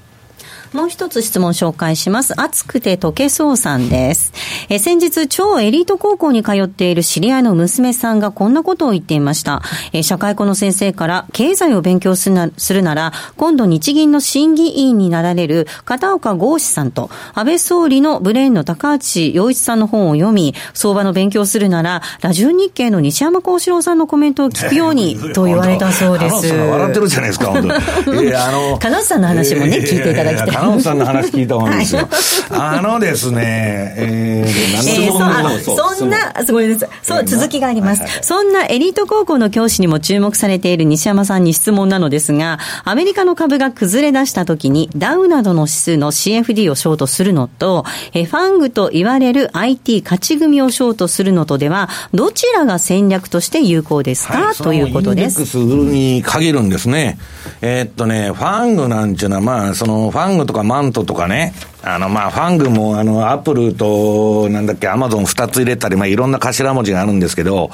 [0.78, 2.40] もう一つ質問紹介します。
[2.40, 4.32] 熱くて溶けそうさんです。
[4.70, 9.64] え先日、超エリート高校に通っている知り合いの娘さんがこんなことを言っていました。
[9.92, 26.54] え社会科の先生から、経済を勉強するなするなら、今度日銀の審議委員になられる片岡剛志さんと、安倍総理のブレーンの高橋洋一さんの本を読み、相場の勉強するなら、ラジオ日経の西山幸四郎さんのコメントを聞くように、 と言われたそうです。
[26.54, 27.68] 笑ってるじゃないですか、本
[28.06, 28.28] 当に。
[28.28, 28.78] い や、あの。
[28.78, 30.67] 金内さんの話もね、聞いていただきたい。
[30.68, 32.08] 金内さんの話聞いた方がいいですよ。
[32.52, 36.88] あのですね、えー、えー、そそんな、すごいです。
[37.02, 38.04] そう、続きがあります。
[38.22, 55.42] そんなエリート高校の教師にも注目されている西山さんに質問なのですが、アメリカの株が崩れ出した時に、ダウなどの指数の CFD をショートするのと、えファングと言われる IT 勝ち組をショートするのとでは、どちらが戦略として有効ですか、はい、ということです。
[55.58, 57.18] インデックスに限るんですね。
[57.62, 67.70] えー、っとね、ファングなんていうのは、まあ、その、ファングとかマントとかね、あの、まあ、ファングも、あの、アップルと、なんだっけ、アマゾン二つ入れたり、まあ、いろんな頭文字があるんですけど、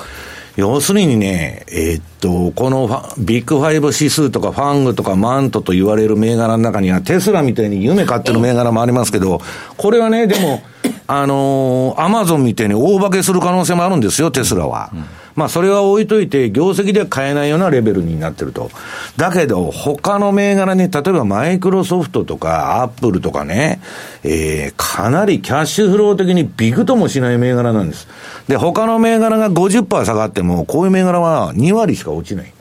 [0.56, 9.42] 要するにね、えー、っと、このビッグファイブ指数とかファングとかマントと言われる銘柄の中には、テスラみたいに夢買ってる銘柄もありますけど、
[9.78, 10.62] これはね、でも、
[11.08, 14.92] あのー、アマゾンみたいに大化けする可能性もあるんですよ、テスラは。
[14.94, 18.70] うんまあそれは置いといて、業績では買えないようなレベルになってると。
[19.18, 23.82] だけど、他の銘柄に、例えばマイクロソフトとかアップルとかね、
[24.24, 28.08] えー、かなりキャッシュフロー的にビクともしない銘柄なんです。
[28.48, 32.54] で、他の銘柄が50%下がっても、こういう銘柄は2割しか落ちない。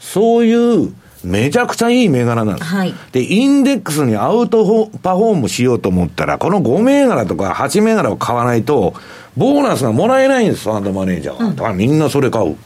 [0.00, 2.68] そういう、めちゃくちゃいい銘柄なんです。
[2.68, 8.94] はい、で、インデックスにアウトパフォームしようと思ったら、この5銘柄とか8銘柄を買わないと、
[9.36, 11.50] ボーナスがもらえないんです、ファンドマネージャーは。
[11.50, 12.56] だからみんなそれ買う。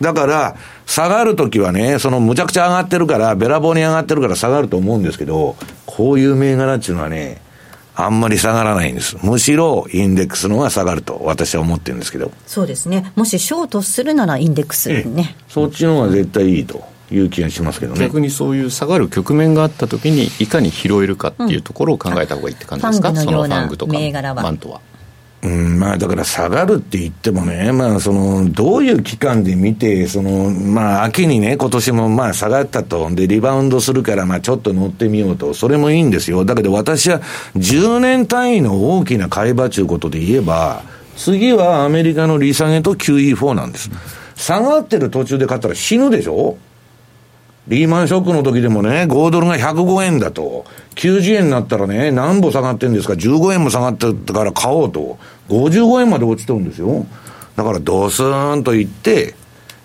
[0.00, 7.40] だから、下がるときはね、そのむちゃくちゃ上がってるから、べらぼうに上がってるから下がると思うんですけど、こういう銘柄っていうのはね、
[7.94, 9.16] あんまり下がらないんです。
[9.22, 12.32] むしろインデックスの方が下がると私は思ってるんですけど。
[12.46, 13.12] そうですね。
[13.14, 15.36] もしショートするならインデックスね。
[15.48, 16.82] そっちの方が絶対いいと。
[17.10, 23.94] いう気がしますけどね逆にそういう下がる局面があったときにいかに拾えるかっていうところを考えた方がいいって感じですか、うん、そのファングとか
[24.34, 24.80] マントは。
[25.42, 33.08] うん、まあだから下がるって言ってもね、まあその、どういう期間で見て、その、まあ秋にね、今年もまあ下がったと。
[33.14, 35.54] で、リバウンドするから、まあちょっと乗ってみようと。
[35.54, 36.44] それもいいんですよ。
[36.44, 37.22] だけど私は
[37.56, 40.82] 10年単位の大きな買い場ということで言えば、
[41.16, 43.90] 次はアメリカの利下げと QE4 なんです。
[44.36, 46.58] 下がってる途中で買ったら死ぬでしょ？
[47.68, 50.64] リーマンショックの時でもね、5ドルが105円だと。
[50.96, 55.18] 90円になったらね、何歩下がってんですか、15円も下がってたから買おうと。
[55.48, 57.06] 55円まで落ちてるんですよ。
[57.56, 59.34] だからドスーンといって、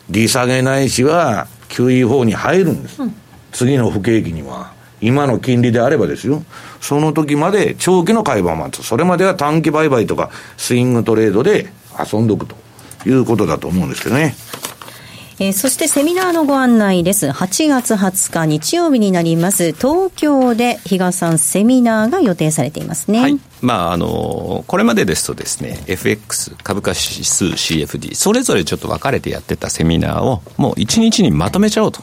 [0.09, 3.01] 利下げないしは QE4 に入るんです。
[3.01, 3.15] うん、
[3.51, 4.73] 次の不景気には。
[5.01, 6.43] 今の金利であればですよ。
[6.79, 8.83] その時まで長期の買い場を待つ。
[8.85, 11.71] それまでは短期売買とかスイングトレードで
[12.11, 12.55] 遊んどくと
[13.05, 14.35] いうことだと思うんですけどね。
[15.37, 17.27] えー、そしてセミナーのご案内です。
[17.27, 19.73] 8月20日日曜日になります。
[19.73, 23.19] 東京で比嘉さんセミナーが予定されていますね。
[23.19, 23.39] はい。
[23.61, 32.01] まあ、あの、これまでですとですね、FX、株価指数 CFD、それぞれちょっと分かれてやってたセミナーを、もう1日にまとめちゃおうと。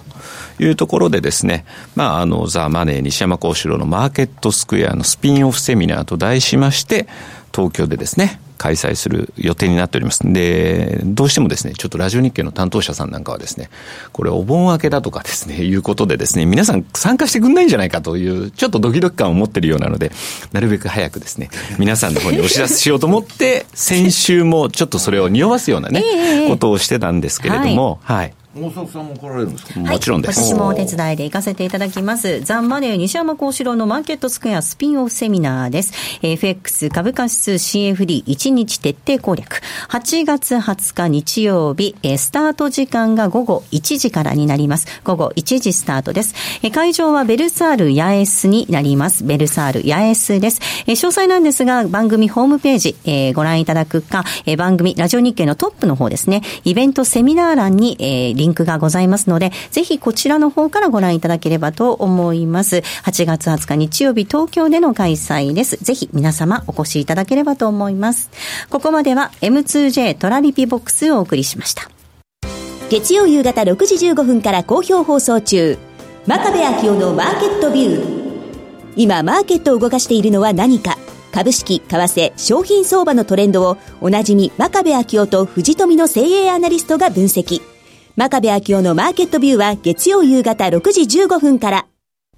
[0.60, 1.64] いうところでですね、
[1.96, 7.08] まあ、あの、ザ・マネー西山幸四郎のマーケットスクエアのスピンオフセミナーと題しまして、
[7.54, 10.20] 東京でですね、開催する予定になっております。
[10.24, 13.70] で、どうしてもですね、ちょっとラジオ日経の担当者さんなんかはですね、
[14.12, 20.12] これお盆明けだとかですね、 いうことでですね、皆さん参加してくんないんじゃないかという、ちょっとドキドキ感を持ってるようなので、
[20.52, 30.40] なるべく早くですね、皆さんの方にお知らせしようと思って、先週もちょっとそれを匂わすようなね、ことをしてたんですけれども、はい、はい大阪さんも来られるんですか、もちろんです。
[30.40, 32.40] 私もお手伝いで行かせていただきます。
[32.42, 35.94] ザンマネー西山幸四郎のマーケットスクエアスピンオフセミナーです。
[36.20, 39.62] FX 株価指数 CFD1 日徹底攻略。
[39.88, 44.86] 8月20日日曜日、えースタート時間が午後1時からになります。
[45.02, 46.34] 午後1時スタートです。
[46.62, 49.24] えー会場はベルサール八重洲になります。
[49.24, 50.60] ベルサール八重洲です。
[50.86, 62.82] えー詳細なんですが、番組ホームページ、えーご覧いただくか、えー番組ラジオ日経のトップの方ですね、イベントセミナー欄に、えーリンクがございますので、ぜひこちらの方からご覧いただければと思います。
[63.04, 65.76] 8月20日日曜日東京での開催です。
[65.76, 68.30] ぜひ皆様お越しいただければと思います。
[68.68, 71.90] ここまでは M2J トラリピボックスをお送りしました。
[72.90, 75.78] 月曜夕方6時15分から好評放送中
[76.26, 78.22] 真壁昭夫のマーケットビュー
[78.96, 80.98] 今マーケットを動かしているのは何か
[81.32, 87.71] 株式、為替、商品相場のトレンドをおなじみ真壁昭夫と藤富の精鋭アナリストが分析
[88.14, 91.86] 真壁昭夫のマーケットビューは月曜夕方6時15分から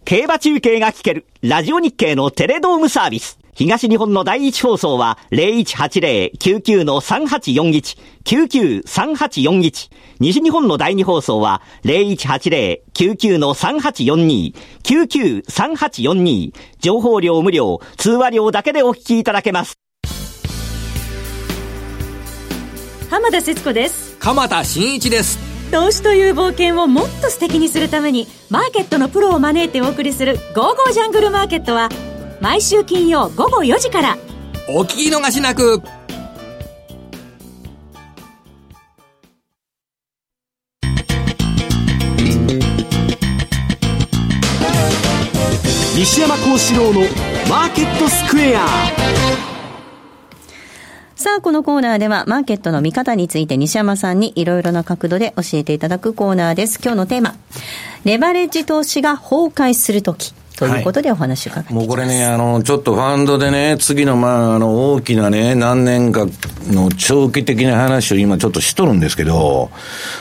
[0.05, 3.39] 競馬中継が聞ける、ラジオ日経のテレドームサービス。
[3.55, 9.91] 東日本の第一放送は0180-99-3841、99-3841。
[10.21, 14.55] 西日本の第二放送は0180-99-3842、
[14.85, 16.53] 99-3842。
[16.81, 19.79] 情報量無料、通話料だけでお聞きいただけます。
[23.11, 31.89] 浜田節子です鎌田新一です投資という冒険をもっと素敵にするためにマーケットのプロを招いてお送りする「ゴーゴージャングルマーケット」は
[32.41, 34.17] 毎週金曜午後4時から。
[34.69, 35.83] お聞き逃しなく。
[45.97, 47.01] 西山幸四郎の
[47.51, 49.54] マーケットスクエア
[51.25, 56.79] さあ、このコーナーでは、マーケットの見方について西山さんにいろいろな角度で教えていただくコーナーです。
[56.83, 57.35] 今日のテーマ、
[58.05, 60.35] レバレッジ投資が崩壊するとき。
[60.57, 61.87] ということでお話を伺っていきます。
[61.87, 66.27] もうこれね、あの、ちょっとファンドでね、次の、まあ、あの、大きなね、何年か
[66.69, 69.71] の長期的な話を今ちょっとしとるんですけど、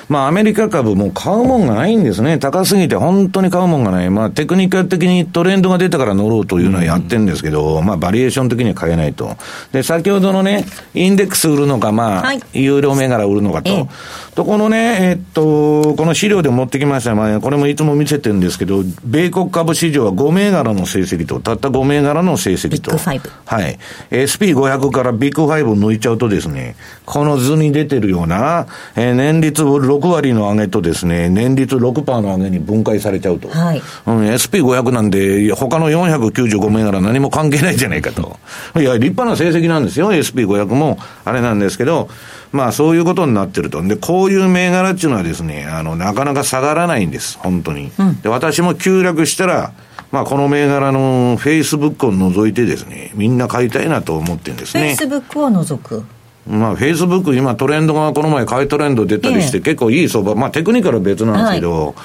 [0.09, 2.39] まあ、アメリカ株もう買うもんがないんですね。
[2.39, 4.09] 高すぎて本当に買うもんがない。
[4.09, 9.38] まあ、テクニカル的にトレンドが出たから乗ろうというのはやってるんですけど、まあ、バリエーション的には買えないと。
[9.71, 10.65] で、先ほどのね、
[10.95, 13.88] インデックス売るのか、まあ、はい有料銘柄売るのかと。
[14.36, 22.69] と、このね、えっと、この資料で持ってきました、まあ、これもいつも見せてるんですけど、米国株市場は5銘柄の成績と、たった5銘柄の成績と。
[22.69, 23.80] ビッグファイブはい。
[24.11, 33.47] SP500 からビッグ5を抜いちゃうとですね、この図に出てるような、えー年率6割の上げとですね、年率6%の上げに分解されちゃうと。
[33.49, 33.82] はい。
[34.05, 38.38] うん、SP500 なんで、他の495銘柄何も関係ないじゃないかと。
[38.80, 42.09] いや、立派な成績なんですよ、SP500 も、あれなんですけど、
[42.51, 43.82] まあそういうことになってると。
[43.82, 47.91] で、こういう銘柄っていうのはですね、あの、なかなか下がらないんです、本当に。
[48.21, 49.74] で、私も急落したら、
[50.14, 54.95] まあこの銘柄のフェイスブックを除いてですね、みんな買いたいなと思ってるんですフェイね。
[54.95, 56.03] スブックを除く。
[56.47, 61.95] まあ、フェイスブック、今トレンドがこの前買いトレンド出たりして、ええ結構いい相場、まあテクニカルは別なんですけど、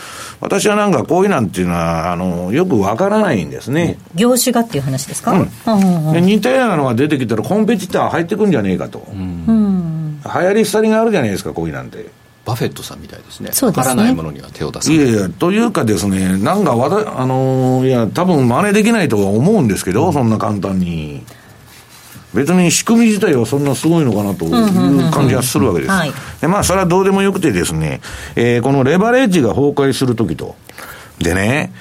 [0.41, 3.99] 私はなんかこういうなんていうのは、あの、よくわからないんですね。
[4.15, 5.33] 業種がっていう話ですか？
[5.33, 9.07] うんう似たようなのが出てきたらコンペティター入ってくんじゃねえかと。
[9.11, 12.07] うん流行り廃りがあるじゃないですか、こういうなんて。
[12.49, 13.51] バフェットさんみたいですね。
[13.53, 14.99] そうですねわからないものには手を出さない。
[14.99, 21.22] いやいや、というかですね、なんかわた、あのーいや、多分真似できないとは思うんですけど、そんな簡単に。
[22.32, 25.90] 別に仕組み自体はそんなすごいのかなという感じがするわけです。
[25.92, 28.01] はいで、まあ、それはどうでもよくてですね、
[28.34, 30.57] えーこのレバレッジが崩壊するときと。
[31.18, 31.72] でね、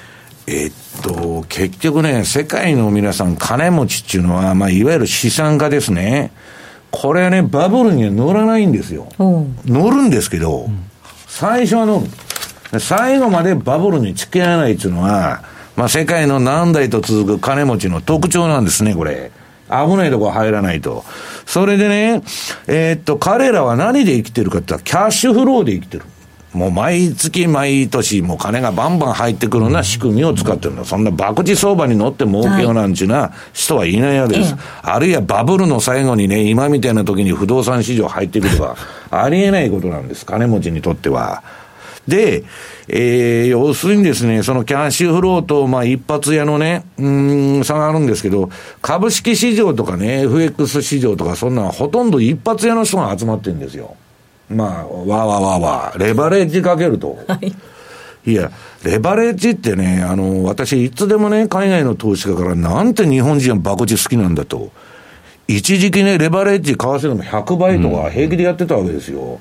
[0.46, 6.32] えーっと、結局ね、世界の皆さん、金持ちっていうのは、まあ、いわゆる資産家ですね。
[6.90, 9.08] これね、バブルには乗らないんですよ。
[9.18, 10.68] 乗るんですけど、
[11.26, 12.80] 最初は乗る。
[12.80, 15.42] 最後までバブルに付き合わないっていうのは、
[15.76, 19.30] まあ世界の何代と続く金持ちの特徴なんですね、これ。
[19.70, 21.04] 危ないとこ入らないと。
[21.46, 22.22] それでね、
[22.66, 26.04] えーっと、彼らは何で生きてるかって言ったら、キャッシュフローで生きてる。
[26.58, 30.84] もう毎月毎年もう金がバンバン入ってくるような仕組みを使ってるの。
[30.84, 34.56] そんな博打相場に乗って儲けようなんちゅうな人はいないわけです。
[34.82, 38.76] あるいはバブルの最後にね、今みたいな時に不動産市場入ってくるとか、
[39.12, 40.26] ありえないことなんです。
[40.26, 41.44] 金持ちにとっては。
[42.08, 42.42] で、
[42.88, 48.50] えー、要するにですね、そのキャッシュフローと、まあ、一発屋のね、うーん、差があるんですけど、
[48.82, 53.94] 株式市場とかね、FX 市場とか、そんなのほとんど一発屋の人が集まってるんですよ。
[54.50, 57.18] まあ、わーわーわーわー、レバレッジかけると。
[58.26, 58.50] いや、
[58.84, 64.70] レバレッジってね、あの、私、いつでもね、海外の投資家から、なんて日本人は博打好きなんだと。
[65.46, 69.40] 一時期ね、レバレッジ為替でも100倍とか平気でやってたわけですよ。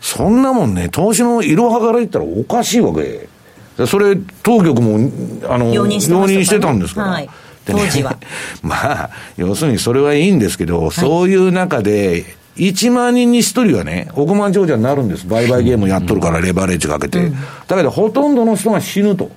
[0.00, 3.28] そんなもんね、投資のいろはから言ったらおかしいわけ。
[3.76, 5.10] でそれ、当局も、
[5.48, 6.00] あの、容認
[6.44, 7.06] してたんですから。
[7.08, 7.30] はい
[7.68, 8.16] でね当時は
[8.62, 12.24] まあ、要するにそれはいいんですけど、そういう中で、
[12.58, 15.26] 1万人に1人はね、億万長者になるんです。
[15.26, 17.30] 売買ゲームやっとるから、レバレッジかけて。
[17.66, 19.30] だけど、ほとんどの人が死ぬと。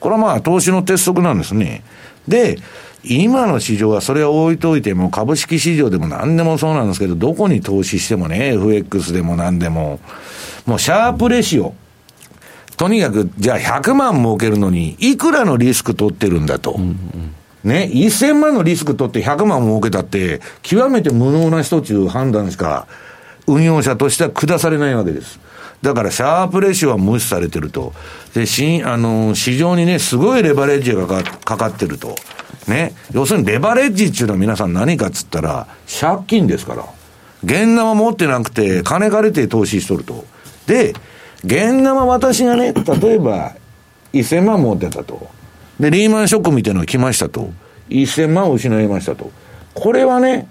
[0.00, 1.82] これはまあ、投資の鉄則なんですね。
[2.28, 2.58] で、
[3.04, 10.00] 今の市場はそれは置いといても、株式市場でも何でもそうなんですけど、どこに投資してもね、FX でも何でも、
[10.66, 11.74] もうシャープレシオ。
[12.76, 16.80] とにかく、じゃあ100万儲けるのに、いくらのリスク取ってるんだと。
[17.64, 22.86] ね、1000万のリスク取って100万儲けたって、極めて無能な人という判断しか、
[23.46, 25.40] 運用者としては下されないわけです。
[25.82, 27.92] だから、シャープレシオは無視されてると。
[28.34, 32.14] で、しん、あの、市場にね、すごいレバレッジがかかかってると。
[32.68, 32.94] ね。
[33.12, 35.66] 要するに、レバレッジっていうのは皆さん何かっつったら、
[36.00, 36.84] 借金ですから。
[37.44, 40.24] 現生持ってなくて、金借りて投資しとると。
[40.66, 40.94] で、
[41.44, 43.52] 現生私がね、例えば、
[44.14, 45.28] 1000万持ってたと。
[45.80, 47.50] で、リーマンショックみたいなのが来ましたと。
[47.90, 49.30] 1000万を失いましたと。
[49.74, 50.48] これはね、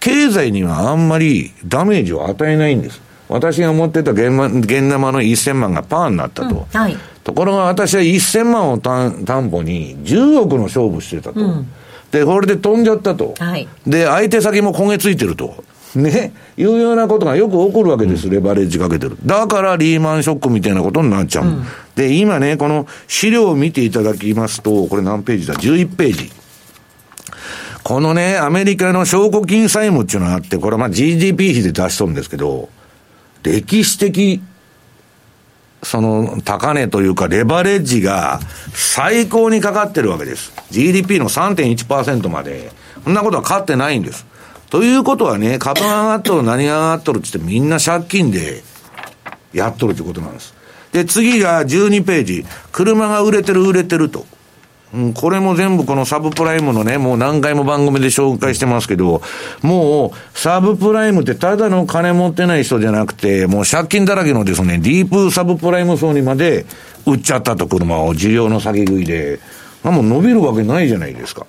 [0.00, 3.00] 経済にはあんまりダメージを与えないんです。
[3.28, 6.66] 私が持ってた現ま現生の1000万がパーになったと。
[6.72, 6.96] はい。
[7.24, 11.40] ところが私は1000万を担担保に10億の勝負してたと。
[11.40, 11.66] うん。
[12.12, 13.34] で、これで飛んじゃったと。
[13.38, 13.66] はい。
[13.86, 15.64] で、相手先も焦げついてると。
[15.96, 16.32] ね。
[16.56, 18.28] いうようなことがよく起こるわけです。
[18.30, 19.16] レバレッジかけてる。
[19.24, 21.46] だからリーマンショックみたいなことになっちゃう。
[21.94, 26.32] で、今ね、この資料を見ていただきますと、これ何ページだ ?11 ページ。
[27.82, 32.68] このね、アメリカの証拠金債務っていうのがあって、これはまあ GDP 比で出しとるんですけど、
[33.44, 34.42] 歴史的、
[35.82, 38.40] その高値というか、レバレッジが
[38.72, 40.52] 最高にかかってるわけです。
[40.70, 42.72] GDP の3.1%まで。
[43.04, 44.26] そんなことは勝ってないんです。
[44.70, 48.62] ということはね、株が上がっとる、何が上がっとるって言ってみんな借金で
[49.52, 50.54] やっとるってことなんです。
[50.92, 52.46] で、次が12ページ。
[52.72, 54.26] 車が売れてる売れてると。
[54.94, 59.20] うん、これも全部このサブプライムのね、もう何回も番組で紹介してますけど、
[59.62, 66.66] もうサブプライムってただの金持ってない人じゃなくて、もう借金だらけのですね、ディープサブプライム層にまで
[67.04, 69.40] 売っちゃったと車を需要の先食いで、
[69.82, 71.46] もう伸びるわけないじゃないですか。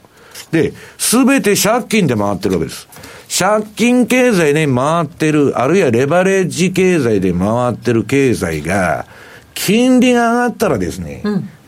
[0.52, 2.88] で、すべて借金で回ってるわけです。
[3.30, 9.06] 借金経済で回ってる、あるいはレバレッジ経済で回ってる経済が、
[9.54, 11.24] 金利が上がったらですね、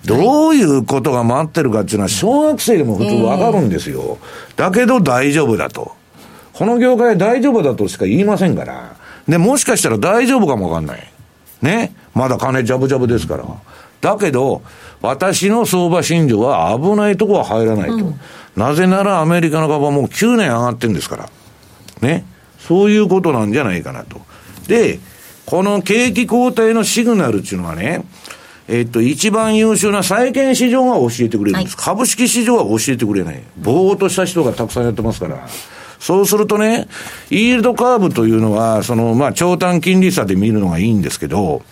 [0.05, 4.17] どういうことが待ってるかっていうのは、小学生でも普通わかるんですよ。
[4.55, 5.91] だけど大丈夫だと。
[6.53, 8.95] この業界は大丈夫だとしか言いませんから。
[9.27, 11.11] で、もしかしたら大丈夫かもわかんない。
[11.61, 11.93] ね。
[12.13, 13.45] まだ金ジャブジャブですから。
[14.01, 14.61] だけど、
[15.01, 18.13] 私の相場信条は危ないとこは入らないと。
[18.59, 21.29] なぜならアメリカの株はもう9年上がってるんですから。
[22.01, 22.25] ね。
[22.59, 24.19] そういうことなんじゃないかなと。
[24.67, 24.99] で、
[25.45, 28.03] この景気後退のシグナルっていうのはね、
[28.67, 31.77] えっと、一番優秀な債券市場が教えてくれるんです。
[31.77, 33.41] 株式市場は教えてくれない。
[33.57, 35.47] ぼーっとした人がたくさんやってますから。
[35.99, 36.87] そうするとね、
[37.29, 41.63] イールドカーブというのは、その、まあ、長短金利差で見るのがいいんですけど、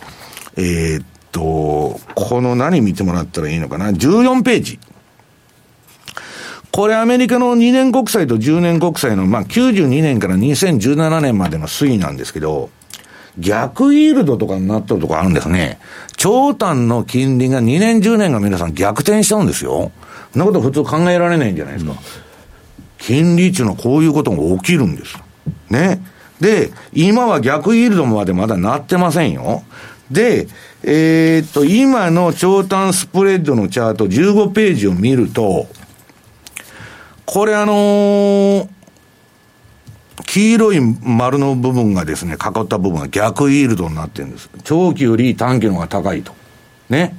[0.56, 4.80] えーっと、この何見てもらったらいいのかな ?14 ページ。
[6.72, 12.70] これアメリカの2年国債と10年国債の、まあ、92年から2017年までの推移なんですけど、
[13.40, 15.80] 逆イールドとかになってるとこあるんですね。
[16.18, 19.92] 長短の金利が2年10年が皆さん逆転しちゃうんですよ。
[20.34, 21.94] そんなこと普通考えられないんじゃないですか。
[22.98, 25.18] 金利っていうのこういうことが起きるんです。
[25.70, 26.02] ね。
[26.42, 29.64] で、今は逆イールドまでまだなってませんよ。
[30.12, 30.48] で、
[30.84, 35.68] えーっと、今の長短スプレッドのチャート15ページを見ると、
[37.28, 38.68] これあのー
[40.26, 44.50] 黄色い丸の部分がですね、囲った部分が逆イールドになってるんです。
[44.64, 46.34] 長期より短期の方が高いと。
[46.90, 47.16] ね。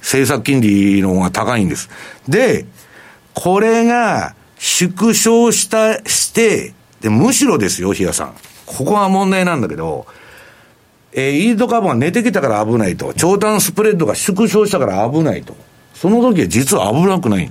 [0.00, 1.88] 政策金利の方が高いんです。
[2.28, 2.66] で、
[3.34, 8.34] これが縮小した、して、で、むしろですよ、比嘉さん。
[8.66, 10.06] ここが問題なんだけど、
[11.12, 13.14] えー、イールドカーブが寝てきたから危ないと。
[13.14, 15.56] 長短スプレッドが縮小したから危ないと。
[15.94, 17.50] その時は実は危なくない。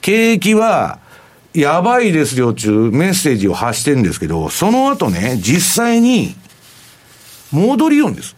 [0.00, 0.99] 景気は、
[1.54, 6.34] やばいですよっていうメッセージを発してるんですけど、その後ね、実際に、
[7.50, 8.36] 戻りようんです。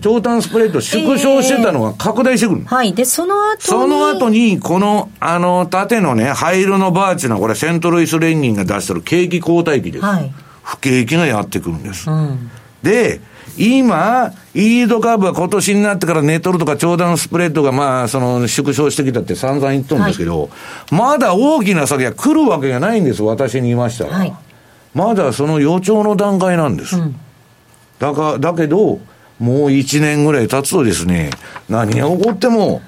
[0.00, 2.66] 長短スプレッド縮小してたのが拡大してくるの。
[2.66, 2.92] はい。
[2.92, 3.60] で、その後に。
[3.62, 10.04] その後に、この、あの、縦のね、灰色のバーチのこれ、セントルイス連銀が出してる景気後退期です。
[10.04, 10.32] はい。
[10.62, 12.10] 不景気がやってくるんです。
[12.10, 12.50] うん。
[12.82, 13.20] で、
[13.56, 20.50] 今、イールドカーブは今年になってからネットルとか長短スプレッドがまあ、その縮小してきたって散々言っとるんですけど、
[20.90, 24.10] まだ大きな先が来るわけがないんです、私に言いましたら。
[24.10, 24.34] はい
[24.94, 26.96] まだその予兆の段階なんです。
[27.98, 29.00] だか、だけど、
[29.38, 31.30] もう1年ぐらい経つとですね、
[31.68, 32.82] 何が起こっても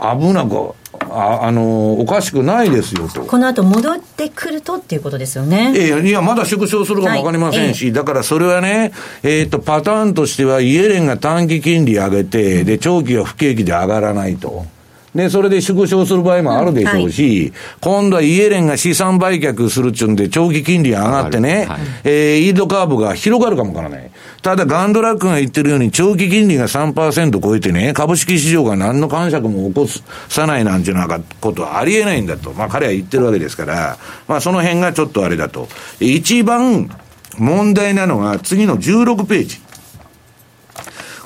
[0.00, 0.74] 危なく、
[1.10, 3.22] ああの、おかしくないですよと。
[3.22, 5.72] この後戻ってくるとっていうことですよね。
[5.76, 8.92] ええいや、まだ縮小するかもわかりませんし、だからそれはね、
[9.22, 14.66] えっ、と、パターンとしては、イエレンが短期金利上げて、で、長期は不景気で上がらないと。
[15.14, 21.68] で、それで縮小する場合もあるでしょうし、今度はイエレンが資産売却するっちゅうんで、長期金利が上がってね、
[22.04, 24.10] えーイールドカーブが広がるかもわからない。
[24.42, 29.86] ただ、ガンドラックが言ってるように、長期金利が3%超えてね、株式市場が何の感触も起こ
[30.28, 32.52] さないなんていうなんかことはありえないんだと。
[32.52, 35.68] まあ、彼は言ってるわけですから、まあ、その辺がちょっとあれだと。
[35.98, 36.88] 一番
[37.36, 39.60] 問題なのが、次の16ページ。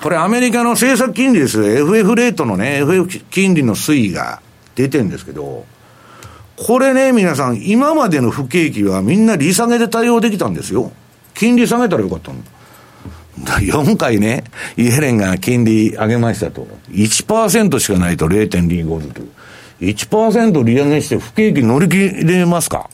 [0.03, 1.63] これアメリカの政策金利です。
[1.63, 4.41] FF レートのね、FF 金利の推移が
[4.75, 5.65] 出てるんですけど、
[6.57, 10.93] これね、皆さん、今までの不景気はみんな利下げで対応できたんですよ。
[11.35, 12.39] 金利下げたらよかったの。
[13.39, 14.45] 4回ね、
[14.77, 16.67] イエレンが金利上げましたと。
[16.91, 19.23] 1%しかないと0.25と。
[19.81, 22.89] 1%利上げして不景気乗り切れますか？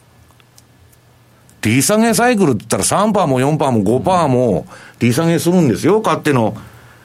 [1.61, 4.67] 利下げサイクルって言ったら3%も4%も5%も
[5.01, 6.01] 利下げするんですよ。
[6.01, 6.57] 勝手の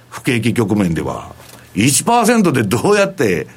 [0.09, 1.34] 不景気局面では。
[1.75, 3.47] 1%でどうやって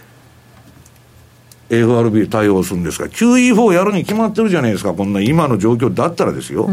[1.69, 4.93] FRB 対応するんですか ?QE4 やるに決まってるじゃないですか。
[4.93, 6.69] こんな今の状況だったらですよ。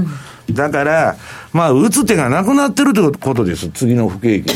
[0.51, 1.15] だから、
[1.51, 3.69] まあ、打つ手がなくなってるってことです。
[3.69, 4.55] 次の不景気に。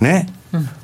[0.00, 0.28] ね？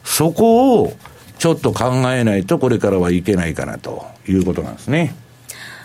[0.05, 0.97] そこを
[1.39, 5.15] ちょっと考えないとこれからはいけないかなということなんですね。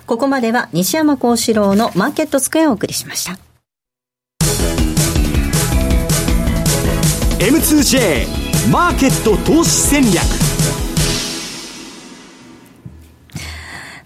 [0.06, 3.38] ここまでは西山幸四郎のマーケットスクエアをお送りしました。
[7.40, 10.22] M2J マーケット投資戦略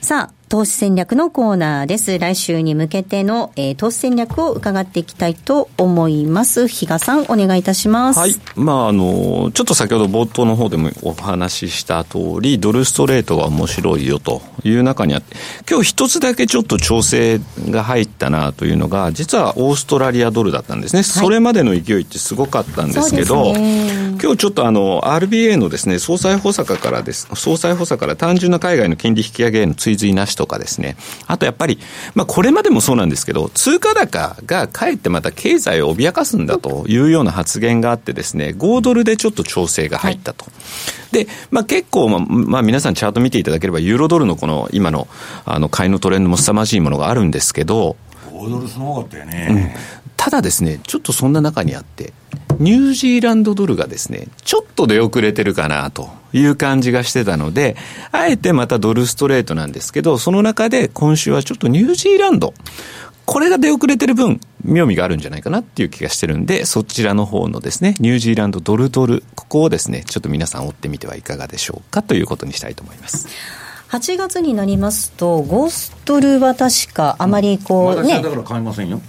[0.05, 2.19] さあ、投資戦略のコーナーです。
[2.19, 6.67] 来週に向けての、えー投資戦略を伺っていきたいと思います。
[6.67, 8.19] 比嘉さん、お願いいたします。
[8.19, 8.35] はい。
[8.55, 15.35] まあ、あの、ちょっと先ほど冒頭の方でもお話しした通り、ドルストレートが面白いよという中にあって、
[15.69, 21.01] 今日一つだけちょっと調整が入ったなというのが、実はオーストラリアドルだったんですね。
[21.01, 31.79] それまでの勢いってすごかったんですけど、ね今日ちょっとあの、RBA のですね、総裁補佐からです、総裁補佐から単純な海外の金利引き上げへの追随なしとかですね、あとやっぱり、
[32.13, 40.45] まあこれまでもそうなんですけど、通貨高がかえってまた経済を脅かすんだというような発言があってですね、5ドルでちょっと調整が入ったと。
[41.11, 45.07] で、まあ結構、まあ、まあ皆さんチャート見ていただければ、ユーロドルのこの今の、
[45.45, 47.95] あの、買いのトレンドも凄まじいものがあるんですけど、
[48.29, 49.75] 5ドルすごかったよね。
[50.25, 52.11] ただですね、ちょっとそんな中にあって、
[52.57, 57.75] ニュージーランドドルがですね、ちょっと出遅れてるかなという感じがしてたので、
[58.11, 62.55] あえてまたドルストレートなんですけど、その中で今週はちょっとニュージーランド、
[63.25, 73.27] これが出遅れてる分、妙味があるんじゃないかなっていう気がしてるんで、そちらの方のですね、ニュージーランドドルドル、ここをですね、ちょっと皆さん追ってみてはいかがでしょうかということにしたいと思います。
[73.89, 78.99] 8月になりますと、ゴーストルは確かあまりこう、ね私はだ、から買いませんよ。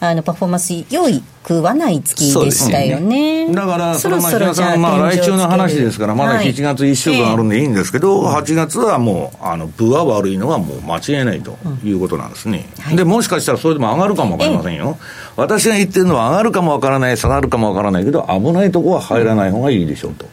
[0.00, 3.52] あの、パフォーマンス良いくはない月でしたよね。
[3.54, 12.66] だから、そそろそろじゃあ、さん、まあ、来週の話ですから、まだはい7月1週間あるんでいいんですけど、8月はもう、あの、部は悪いのはもう間違いないということなんですね。
[12.94, 14.98] で、もしかしたらそれでも上がるかもわかりませんよ。
[15.36, 20.26] 私が言ってるのは上がるかもわからない、下がるかもわからないけど、危ないとこは入らない方がいいでしょうと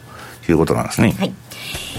[0.50, 1.14] いうことなんですね。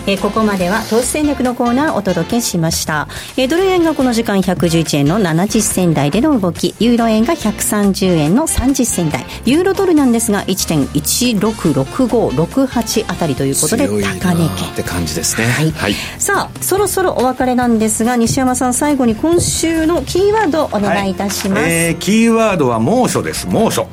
[0.06, 6.76] えーここまでは投資戦略のコーナーをお届けしました、えードル円がこの時間111円の70銭台での動き。
[6.80, 9.26] ユーロ円が130円の30銭台。
[9.46, 13.94] ユーロドルなんですが1.166568あたりということで高
[14.34, 14.72] 値圏。
[14.72, 15.48] って感じですね。
[15.48, 15.94] はい。
[16.20, 23.88] さあそろそろお別れなんですが西山さん最後に今週のキーワードをお願いいたします、えー、キーワードは猛暑です、猛暑。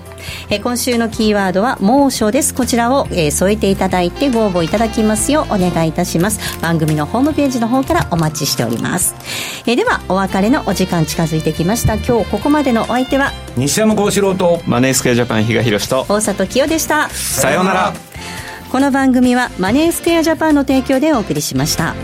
[0.48, 2.54] えー今週のキーワードは猛暑です。
[2.54, 6.60] こちらを、えー添えていただいてご応募いただきますようお願いいたします。
[6.60, 9.14] 番組のホームページの方からお待ちしております、
[9.66, 11.94] えーではお別れのお時間近づいてきました。
[11.94, 17.08] 今日ここまでのお相手は西山幸四郎と、マネースクエアジャパン比嘉宏と、大里清でした。
[17.10, 17.92] さようなら。
[18.70, 21.96] この番組はマネースクエアジャパンの提供でお送りしました